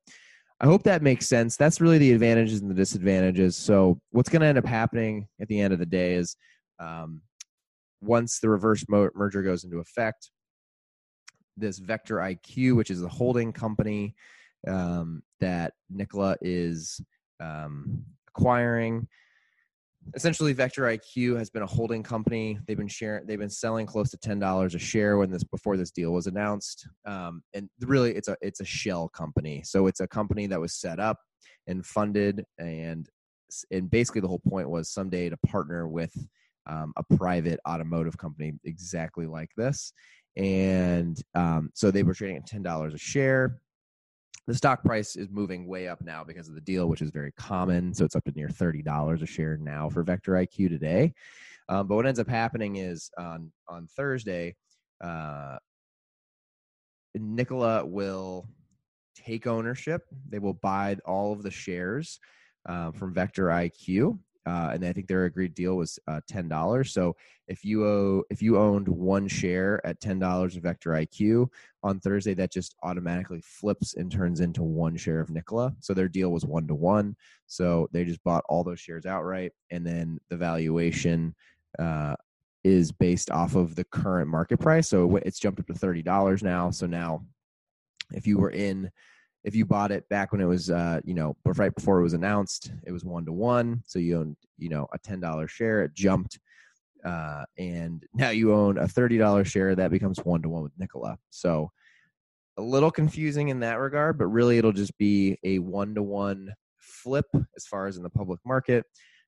i 0.60 0.66
hope 0.66 0.84
that 0.84 1.02
makes 1.02 1.28
sense. 1.28 1.56
That's 1.56 1.80
really 1.80 1.98
the 1.98 2.12
advantages 2.12 2.60
and 2.60 2.70
the 2.70 2.74
disadvantages. 2.74 3.56
So 3.56 4.00
what's 4.10 4.28
going 4.28 4.42
to 4.42 4.46
end 4.46 4.58
up 4.58 4.66
happening 4.66 5.26
at 5.40 5.48
the 5.48 5.60
end 5.60 5.72
of 5.72 5.80
the 5.80 5.86
day 5.86 6.14
is 6.14 6.36
um, 6.78 7.20
once 8.00 8.38
the 8.38 8.48
reverse 8.48 8.84
mo- 8.88 9.10
merger 9.14 9.42
goes 9.42 9.64
into 9.64 9.78
effect 9.78 10.30
this 11.56 11.78
vector 11.78 12.16
iq 12.16 12.74
which 12.74 12.90
is 12.90 13.00
the 13.00 13.08
holding 13.08 13.52
company 13.52 14.14
um, 14.66 15.22
that 15.40 15.74
Nikola 15.90 16.36
is 16.40 17.00
um, 17.40 18.04
acquiring 18.28 19.06
essentially 20.14 20.52
vector 20.52 20.82
iq 20.82 21.38
has 21.38 21.50
been 21.50 21.62
a 21.62 21.66
holding 21.66 22.02
company. 22.02 22.58
They've 22.66 22.76
been 22.76 22.88
sharing 22.88 23.26
they've 23.26 23.38
been 23.38 23.50
selling 23.50 23.86
close 23.86 24.10
to 24.10 24.18
$10 24.18 24.74
a 24.74 24.78
share 24.78 25.18
when 25.18 25.30
this 25.30 25.44
before 25.44 25.76
this 25.76 25.90
deal 25.90 26.12
was 26.12 26.26
announced. 26.26 26.88
Um, 27.06 27.42
and 27.54 27.68
really 27.80 28.14
it's 28.14 28.28
a 28.28 28.36
it's 28.40 28.60
a 28.60 28.64
shell 28.64 29.08
company. 29.08 29.62
So 29.64 29.86
it's 29.86 30.00
a 30.00 30.08
company 30.08 30.46
that 30.48 30.60
was 30.60 30.74
set 30.74 30.98
up 30.98 31.18
and 31.66 31.84
funded 31.84 32.44
and 32.58 33.08
and 33.70 33.90
basically 33.90 34.20
the 34.20 34.28
whole 34.28 34.42
point 34.48 34.70
was 34.70 34.90
someday 34.90 35.28
to 35.28 35.36
partner 35.38 35.88
with 35.88 36.14
um, 36.66 36.92
a 36.96 37.16
private 37.16 37.60
automotive 37.68 38.16
company 38.16 38.52
exactly 38.64 39.26
like 39.26 39.50
this. 39.56 39.92
And 40.36 41.20
um, 41.34 41.70
so 41.74 41.90
they 41.90 42.02
were 42.02 42.14
trading 42.14 42.36
at 42.38 42.46
ten 42.46 42.62
dollars 42.62 42.94
a 42.94 42.98
share. 42.98 43.58
The 44.46 44.54
stock 44.54 44.82
price 44.82 45.14
is 45.14 45.28
moving 45.30 45.66
way 45.66 45.86
up 45.88 46.02
now 46.02 46.24
because 46.24 46.48
of 46.48 46.54
the 46.54 46.60
deal, 46.60 46.88
which 46.88 47.00
is 47.00 47.10
very 47.10 47.32
common. 47.32 47.94
So 47.94 48.04
it's 48.04 48.16
up 48.16 48.24
to 48.24 48.32
near 48.32 48.48
thirty 48.48 48.82
dollars 48.82 49.22
a 49.22 49.26
share 49.26 49.56
now 49.56 49.88
for 49.88 50.02
Vector 50.02 50.32
IQ 50.32 50.68
today. 50.68 51.14
Um, 51.68 51.86
but 51.86 51.94
what 51.94 52.06
ends 52.06 52.18
up 52.18 52.28
happening 52.28 52.76
is 52.76 53.10
on 53.16 53.52
on 53.68 53.86
Thursday, 53.86 54.56
uh, 55.00 55.58
Nikola 57.14 57.86
will 57.86 58.48
take 59.14 59.46
ownership. 59.46 60.02
They 60.28 60.38
will 60.38 60.54
buy 60.54 60.96
all 61.04 61.32
of 61.32 61.42
the 61.42 61.50
shares 61.50 62.18
uh, 62.66 62.92
from 62.92 63.14
Vector 63.14 63.46
IQ, 63.46 64.18
uh, 64.44 64.70
and 64.72 64.84
I 64.84 64.92
think 64.92 65.06
their 65.06 65.24
agreed 65.24 65.54
deal 65.54 65.76
was 65.76 65.98
uh, 66.08 66.20
ten 66.26 66.48
dollars. 66.48 66.92
So 66.92 67.16
if 67.46 67.64
you 67.64 67.86
owe, 67.86 68.24
if 68.30 68.42
you 68.42 68.58
owned 68.58 68.88
one 68.88 69.28
share 69.28 69.84
at 69.86 70.00
ten 70.00 70.18
dollars 70.18 70.56
of 70.56 70.64
Vector 70.64 70.90
IQ 70.90 71.48
on 71.82 72.00
Thursday, 72.00 72.34
that 72.34 72.52
just 72.52 72.74
automatically 72.82 73.40
flips 73.42 73.94
and 73.94 74.10
turns 74.10 74.40
into 74.40 74.62
one 74.62 74.96
share 74.96 75.20
of 75.20 75.30
Nikola. 75.30 75.74
So 75.80 75.94
their 75.94 76.08
deal 76.08 76.30
was 76.30 76.44
one 76.44 76.66
to 76.68 76.74
one. 76.74 77.16
So 77.46 77.88
they 77.92 78.04
just 78.04 78.24
bought 78.24 78.44
all 78.48 78.64
those 78.64 78.80
shares 78.80 79.06
outright, 79.06 79.52
and 79.70 79.86
then 79.86 80.18
the 80.28 80.36
valuation 80.36 81.34
uh, 81.78 82.16
is 82.64 82.90
based 82.90 83.30
off 83.30 83.54
of 83.54 83.76
the 83.76 83.84
current 83.84 84.28
market 84.28 84.58
price. 84.58 84.88
So 84.88 85.16
it's 85.16 85.38
jumped 85.38 85.60
up 85.60 85.66
to 85.68 85.74
thirty 85.74 86.02
dollars 86.02 86.42
now. 86.42 86.70
So 86.70 86.86
now, 86.86 87.24
if 88.12 88.26
you 88.26 88.38
were 88.38 88.50
in 88.50 88.90
if 89.44 89.56
you 89.56 89.66
bought 89.66 89.90
it 89.90 90.08
back 90.08 90.32
when 90.32 90.40
it 90.40 90.46
was 90.46 90.70
uh, 90.70 91.00
you 91.04 91.14
know 91.14 91.36
right 91.44 91.74
before 91.74 91.98
it 91.98 92.02
was 92.02 92.14
announced 92.14 92.72
it 92.86 92.92
was 92.92 93.04
one 93.04 93.24
to 93.24 93.32
one 93.32 93.82
so 93.86 93.98
you 93.98 94.18
owned 94.18 94.36
you 94.58 94.68
know 94.68 94.86
a 94.92 94.98
$10 94.98 95.48
share 95.48 95.82
it 95.82 95.94
jumped 95.94 96.38
uh, 97.04 97.44
and 97.58 98.04
now 98.14 98.30
you 98.30 98.52
own 98.52 98.78
a 98.78 98.84
$30 98.84 99.44
share 99.46 99.74
that 99.74 99.90
becomes 99.90 100.18
one 100.18 100.42
to 100.42 100.48
one 100.48 100.62
with 100.62 100.72
Nikola. 100.78 101.18
So 101.30 101.70
a 102.58 102.62
little 102.62 102.90
confusing 102.90 103.48
in 103.48 103.60
that 103.60 103.78
regard 103.78 104.18
but 104.18 104.26
really 104.26 104.58
it'll 104.58 104.72
just 104.72 104.96
be 104.98 105.38
a 105.44 105.58
one 105.58 105.94
to 105.94 106.02
one 106.02 106.52
flip 106.78 107.26
as 107.56 107.66
far 107.66 107.86
as 107.86 107.96
in 107.96 108.02
the 108.02 108.10
public 108.10 108.40
market. 108.44 108.84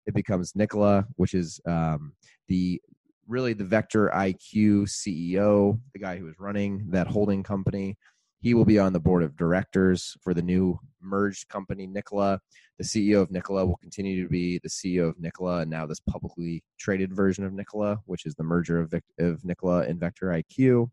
It 0.06 0.14
becomes 0.14 0.54
Nikola 0.54 1.06
which 1.16 1.34
is 1.34 1.60
um, 1.66 2.12
the 2.48 2.80
really 3.26 3.54
the 3.54 3.64
vector 3.64 4.10
iq 4.14 4.82
ceo 4.82 5.80
the 5.94 5.98
guy 5.98 6.18
who 6.18 6.28
is 6.28 6.34
running 6.38 6.84
that 6.90 7.06
holding 7.06 7.42
company 7.42 7.96
he 8.44 8.52
will 8.52 8.66
be 8.66 8.78
on 8.78 8.92
the 8.92 9.00
board 9.00 9.22
of 9.22 9.34
directors 9.38 10.18
for 10.22 10.34
the 10.34 10.42
new 10.42 10.78
merged 11.00 11.48
company, 11.48 11.86
Nikola. 11.86 12.38
The 12.78 12.84
CEO 12.84 13.22
of 13.22 13.30
Nikola 13.30 13.64
will 13.64 13.78
continue 13.78 14.22
to 14.22 14.28
be 14.28 14.60
the 14.62 14.68
CEO 14.68 15.08
of 15.08 15.18
Nikola 15.18 15.60
and 15.60 15.70
now 15.70 15.86
this 15.86 16.00
publicly 16.00 16.62
traded 16.78 17.16
version 17.16 17.44
of 17.44 17.54
Nikola, 17.54 18.00
which 18.04 18.26
is 18.26 18.34
the 18.34 18.42
merger 18.42 18.80
of, 18.80 18.90
Vic- 18.90 19.02
of 19.18 19.42
Nikola 19.46 19.84
and 19.84 19.98
Vector 19.98 20.26
IQ. 20.26 20.90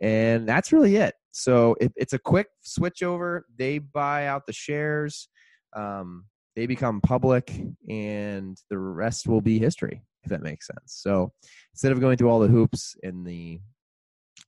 And 0.00 0.48
that's 0.48 0.72
really 0.72 0.94
it. 0.94 1.16
So 1.32 1.74
it, 1.80 1.92
it's 1.96 2.12
a 2.12 2.18
quick 2.18 2.46
switch 2.60 3.02
over. 3.02 3.44
They 3.56 3.80
buy 3.80 4.28
out 4.28 4.46
the 4.46 4.52
shares, 4.52 5.28
um, 5.74 6.26
they 6.54 6.66
become 6.66 7.00
public, 7.00 7.60
and 7.88 8.56
the 8.70 8.78
rest 8.78 9.26
will 9.26 9.40
be 9.40 9.58
history, 9.58 10.04
if 10.22 10.30
that 10.30 10.42
makes 10.42 10.68
sense. 10.68 10.94
So 11.02 11.32
instead 11.74 11.90
of 11.90 11.98
going 11.98 12.18
through 12.18 12.30
all 12.30 12.38
the 12.38 12.46
hoops 12.46 12.94
and 13.02 13.26
the 13.26 13.58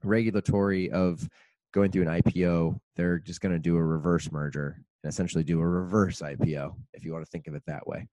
regulatory 0.05 0.93
of 0.93 1.29
going 1.72 1.90
through 1.90 2.09
an 2.09 2.22
IPO, 2.22 2.78
they're 2.96 3.18
just 3.18 3.40
going 3.40 3.52
to 3.52 3.59
do 3.59 3.76
a 3.76 3.85
reverse 3.85 4.30
merger 4.30 4.83
and 5.02 5.11
essentially 5.11 5.44
do 5.44 5.61
a 5.61 5.66
reverse 5.66 6.20
IPO, 6.20 6.74
if 6.94 7.04
you 7.04 7.12
want 7.12 7.24
to 7.24 7.30
think 7.30 7.46
of 7.46 7.54
it 7.54 7.62
that 7.66 7.87
way. 7.87 8.09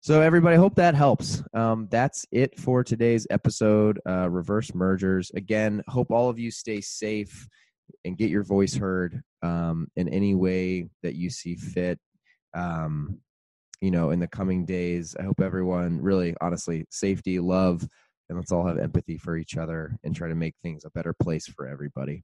So, 0.00 0.20
everybody, 0.20 0.56
hope 0.56 0.76
that 0.76 0.94
helps. 0.94 1.42
Um, 1.52 1.88
that's 1.90 2.24
it 2.30 2.58
for 2.58 2.84
today's 2.84 3.26
episode. 3.30 4.00
Uh, 4.08 4.30
reverse 4.30 4.72
mergers. 4.74 5.32
Again, 5.34 5.82
hope 5.88 6.10
all 6.10 6.28
of 6.28 6.38
you 6.38 6.50
stay 6.50 6.80
safe 6.80 7.48
and 8.04 8.16
get 8.16 8.30
your 8.30 8.44
voice 8.44 8.74
heard 8.74 9.20
um, 9.42 9.88
in 9.96 10.08
any 10.08 10.34
way 10.34 10.88
that 11.02 11.14
you 11.14 11.28
see 11.30 11.56
fit. 11.56 11.98
Um, 12.54 13.18
you 13.80 13.90
know, 13.90 14.10
in 14.10 14.20
the 14.20 14.28
coming 14.28 14.64
days, 14.64 15.16
I 15.18 15.24
hope 15.24 15.40
everyone 15.40 16.00
really, 16.00 16.34
honestly, 16.40 16.86
safety, 16.90 17.40
love, 17.40 17.86
and 18.28 18.38
let's 18.38 18.52
all 18.52 18.66
have 18.66 18.78
empathy 18.78 19.18
for 19.18 19.36
each 19.36 19.56
other 19.56 19.98
and 20.04 20.14
try 20.14 20.28
to 20.28 20.34
make 20.34 20.54
things 20.62 20.84
a 20.84 20.90
better 20.90 21.14
place 21.20 21.46
for 21.46 21.66
everybody 21.66 22.22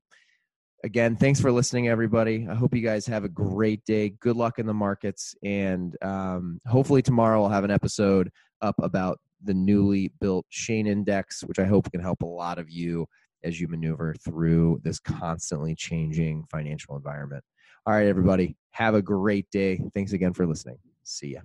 again, 0.84 1.16
thanks 1.16 1.40
for 1.40 1.52
listening, 1.52 1.88
everybody. 1.88 2.46
I 2.48 2.54
hope 2.54 2.74
you 2.74 2.82
guys 2.82 3.06
have 3.06 3.24
a 3.24 3.28
great 3.28 3.84
day. 3.84 4.10
Good 4.20 4.36
luck 4.36 4.58
in 4.58 4.66
the 4.66 4.74
markets. 4.74 5.34
And 5.42 5.96
um, 6.02 6.60
hopefully, 6.66 7.02
tomorrow 7.02 7.42
I'll 7.42 7.50
have 7.50 7.64
an 7.64 7.70
episode 7.70 8.30
up 8.60 8.76
about 8.80 9.18
the 9.44 9.54
newly 9.54 10.12
built 10.20 10.46
Shane 10.50 10.86
Index, 10.86 11.42
which 11.44 11.58
I 11.58 11.64
hope 11.64 11.90
can 11.90 12.00
help 12.00 12.22
a 12.22 12.26
lot 12.26 12.58
of 12.58 12.70
you 12.70 13.06
as 13.44 13.60
you 13.60 13.66
maneuver 13.68 14.14
through 14.24 14.80
this 14.84 15.00
constantly 15.00 15.74
changing 15.74 16.44
financial 16.50 16.96
environment. 16.96 17.42
All 17.86 17.94
right, 17.94 18.06
everybody, 18.06 18.56
have 18.70 18.94
a 18.94 19.02
great 19.02 19.50
day. 19.50 19.80
Thanks 19.94 20.12
again 20.12 20.32
for 20.32 20.46
listening. 20.46 20.78
See 21.02 21.34
ya. 21.34 21.40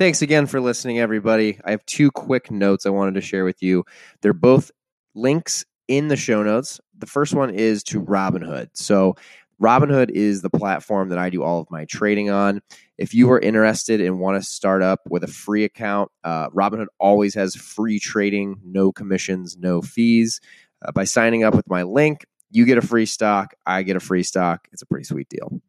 Thanks 0.00 0.22
again 0.22 0.46
for 0.46 0.62
listening, 0.62 0.98
everybody. 0.98 1.60
I 1.62 1.72
have 1.72 1.84
two 1.84 2.10
quick 2.10 2.50
notes 2.50 2.86
I 2.86 2.88
wanted 2.88 3.16
to 3.16 3.20
share 3.20 3.44
with 3.44 3.62
you. 3.62 3.84
They're 4.22 4.32
both 4.32 4.70
links 5.14 5.62
in 5.88 6.08
the 6.08 6.16
show 6.16 6.42
notes. 6.42 6.80
The 6.96 7.04
first 7.04 7.34
one 7.34 7.50
is 7.50 7.82
to 7.84 8.00
Robinhood. 8.00 8.70
So, 8.72 9.16
Robinhood 9.60 10.08
is 10.08 10.40
the 10.40 10.48
platform 10.48 11.10
that 11.10 11.18
I 11.18 11.28
do 11.28 11.42
all 11.42 11.60
of 11.60 11.70
my 11.70 11.84
trading 11.84 12.30
on. 12.30 12.62
If 12.96 13.12
you 13.12 13.30
are 13.30 13.38
interested 13.38 14.00
and 14.00 14.18
want 14.18 14.42
to 14.42 14.48
start 14.48 14.80
up 14.80 15.00
with 15.10 15.22
a 15.22 15.26
free 15.26 15.64
account, 15.64 16.10
uh, 16.24 16.48
Robinhood 16.48 16.86
always 16.98 17.34
has 17.34 17.54
free 17.54 18.00
trading, 18.00 18.58
no 18.64 18.92
commissions, 18.92 19.58
no 19.58 19.82
fees. 19.82 20.40
Uh, 20.80 20.92
by 20.92 21.04
signing 21.04 21.44
up 21.44 21.54
with 21.54 21.68
my 21.68 21.82
link, 21.82 22.24
you 22.50 22.64
get 22.64 22.78
a 22.78 22.82
free 22.82 23.04
stock, 23.04 23.52
I 23.66 23.82
get 23.82 23.96
a 23.96 24.00
free 24.00 24.22
stock. 24.22 24.66
It's 24.72 24.80
a 24.80 24.86
pretty 24.86 25.04
sweet 25.04 25.28
deal. 25.28 25.60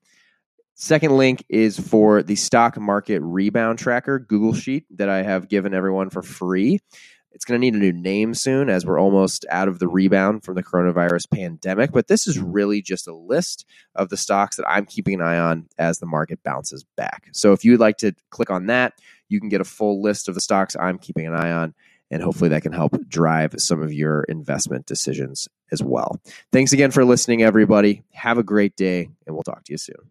Second 0.81 1.15
link 1.15 1.45
is 1.47 1.79
for 1.79 2.23
the 2.23 2.35
stock 2.35 2.75
market 2.75 3.19
rebound 3.19 3.77
tracker 3.77 4.17
Google 4.17 4.55
Sheet 4.55 4.83
that 4.97 5.09
I 5.09 5.21
have 5.21 5.47
given 5.47 5.75
everyone 5.75 6.09
for 6.09 6.23
free. 6.23 6.79
It's 7.33 7.45
going 7.45 7.61
to 7.61 7.63
need 7.63 7.75
a 7.75 7.77
new 7.77 7.93
name 7.93 8.33
soon 8.33 8.67
as 8.67 8.83
we're 8.83 8.99
almost 8.99 9.45
out 9.51 9.67
of 9.67 9.77
the 9.77 9.87
rebound 9.87 10.43
from 10.43 10.55
the 10.55 10.63
coronavirus 10.63 11.29
pandemic. 11.29 11.91
But 11.91 12.07
this 12.07 12.25
is 12.25 12.39
really 12.39 12.81
just 12.81 13.07
a 13.07 13.13
list 13.13 13.63
of 13.93 14.09
the 14.09 14.17
stocks 14.17 14.55
that 14.55 14.67
I'm 14.67 14.87
keeping 14.87 15.13
an 15.13 15.21
eye 15.21 15.37
on 15.37 15.67
as 15.77 15.99
the 15.99 16.07
market 16.07 16.41
bounces 16.43 16.83
back. 16.97 17.29
So 17.31 17.53
if 17.53 17.63
you'd 17.63 17.79
like 17.79 17.97
to 17.97 18.13
click 18.31 18.49
on 18.49 18.65
that, 18.65 18.93
you 19.29 19.39
can 19.39 19.49
get 19.49 19.61
a 19.61 19.65
full 19.65 20.01
list 20.01 20.27
of 20.27 20.33
the 20.33 20.41
stocks 20.41 20.75
I'm 20.75 20.97
keeping 20.97 21.27
an 21.27 21.35
eye 21.35 21.51
on. 21.51 21.75
And 22.09 22.23
hopefully 22.23 22.49
that 22.49 22.63
can 22.63 22.73
help 22.73 23.07
drive 23.07 23.53
some 23.57 23.83
of 23.83 23.93
your 23.93 24.23
investment 24.23 24.87
decisions 24.87 25.47
as 25.71 25.83
well. 25.83 26.19
Thanks 26.51 26.73
again 26.73 26.89
for 26.89 27.05
listening, 27.05 27.43
everybody. 27.43 28.01
Have 28.13 28.39
a 28.39 28.43
great 28.43 28.75
day, 28.75 29.09
and 29.27 29.35
we'll 29.35 29.43
talk 29.43 29.63
to 29.65 29.73
you 29.73 29.77
soon. 29.77 30.09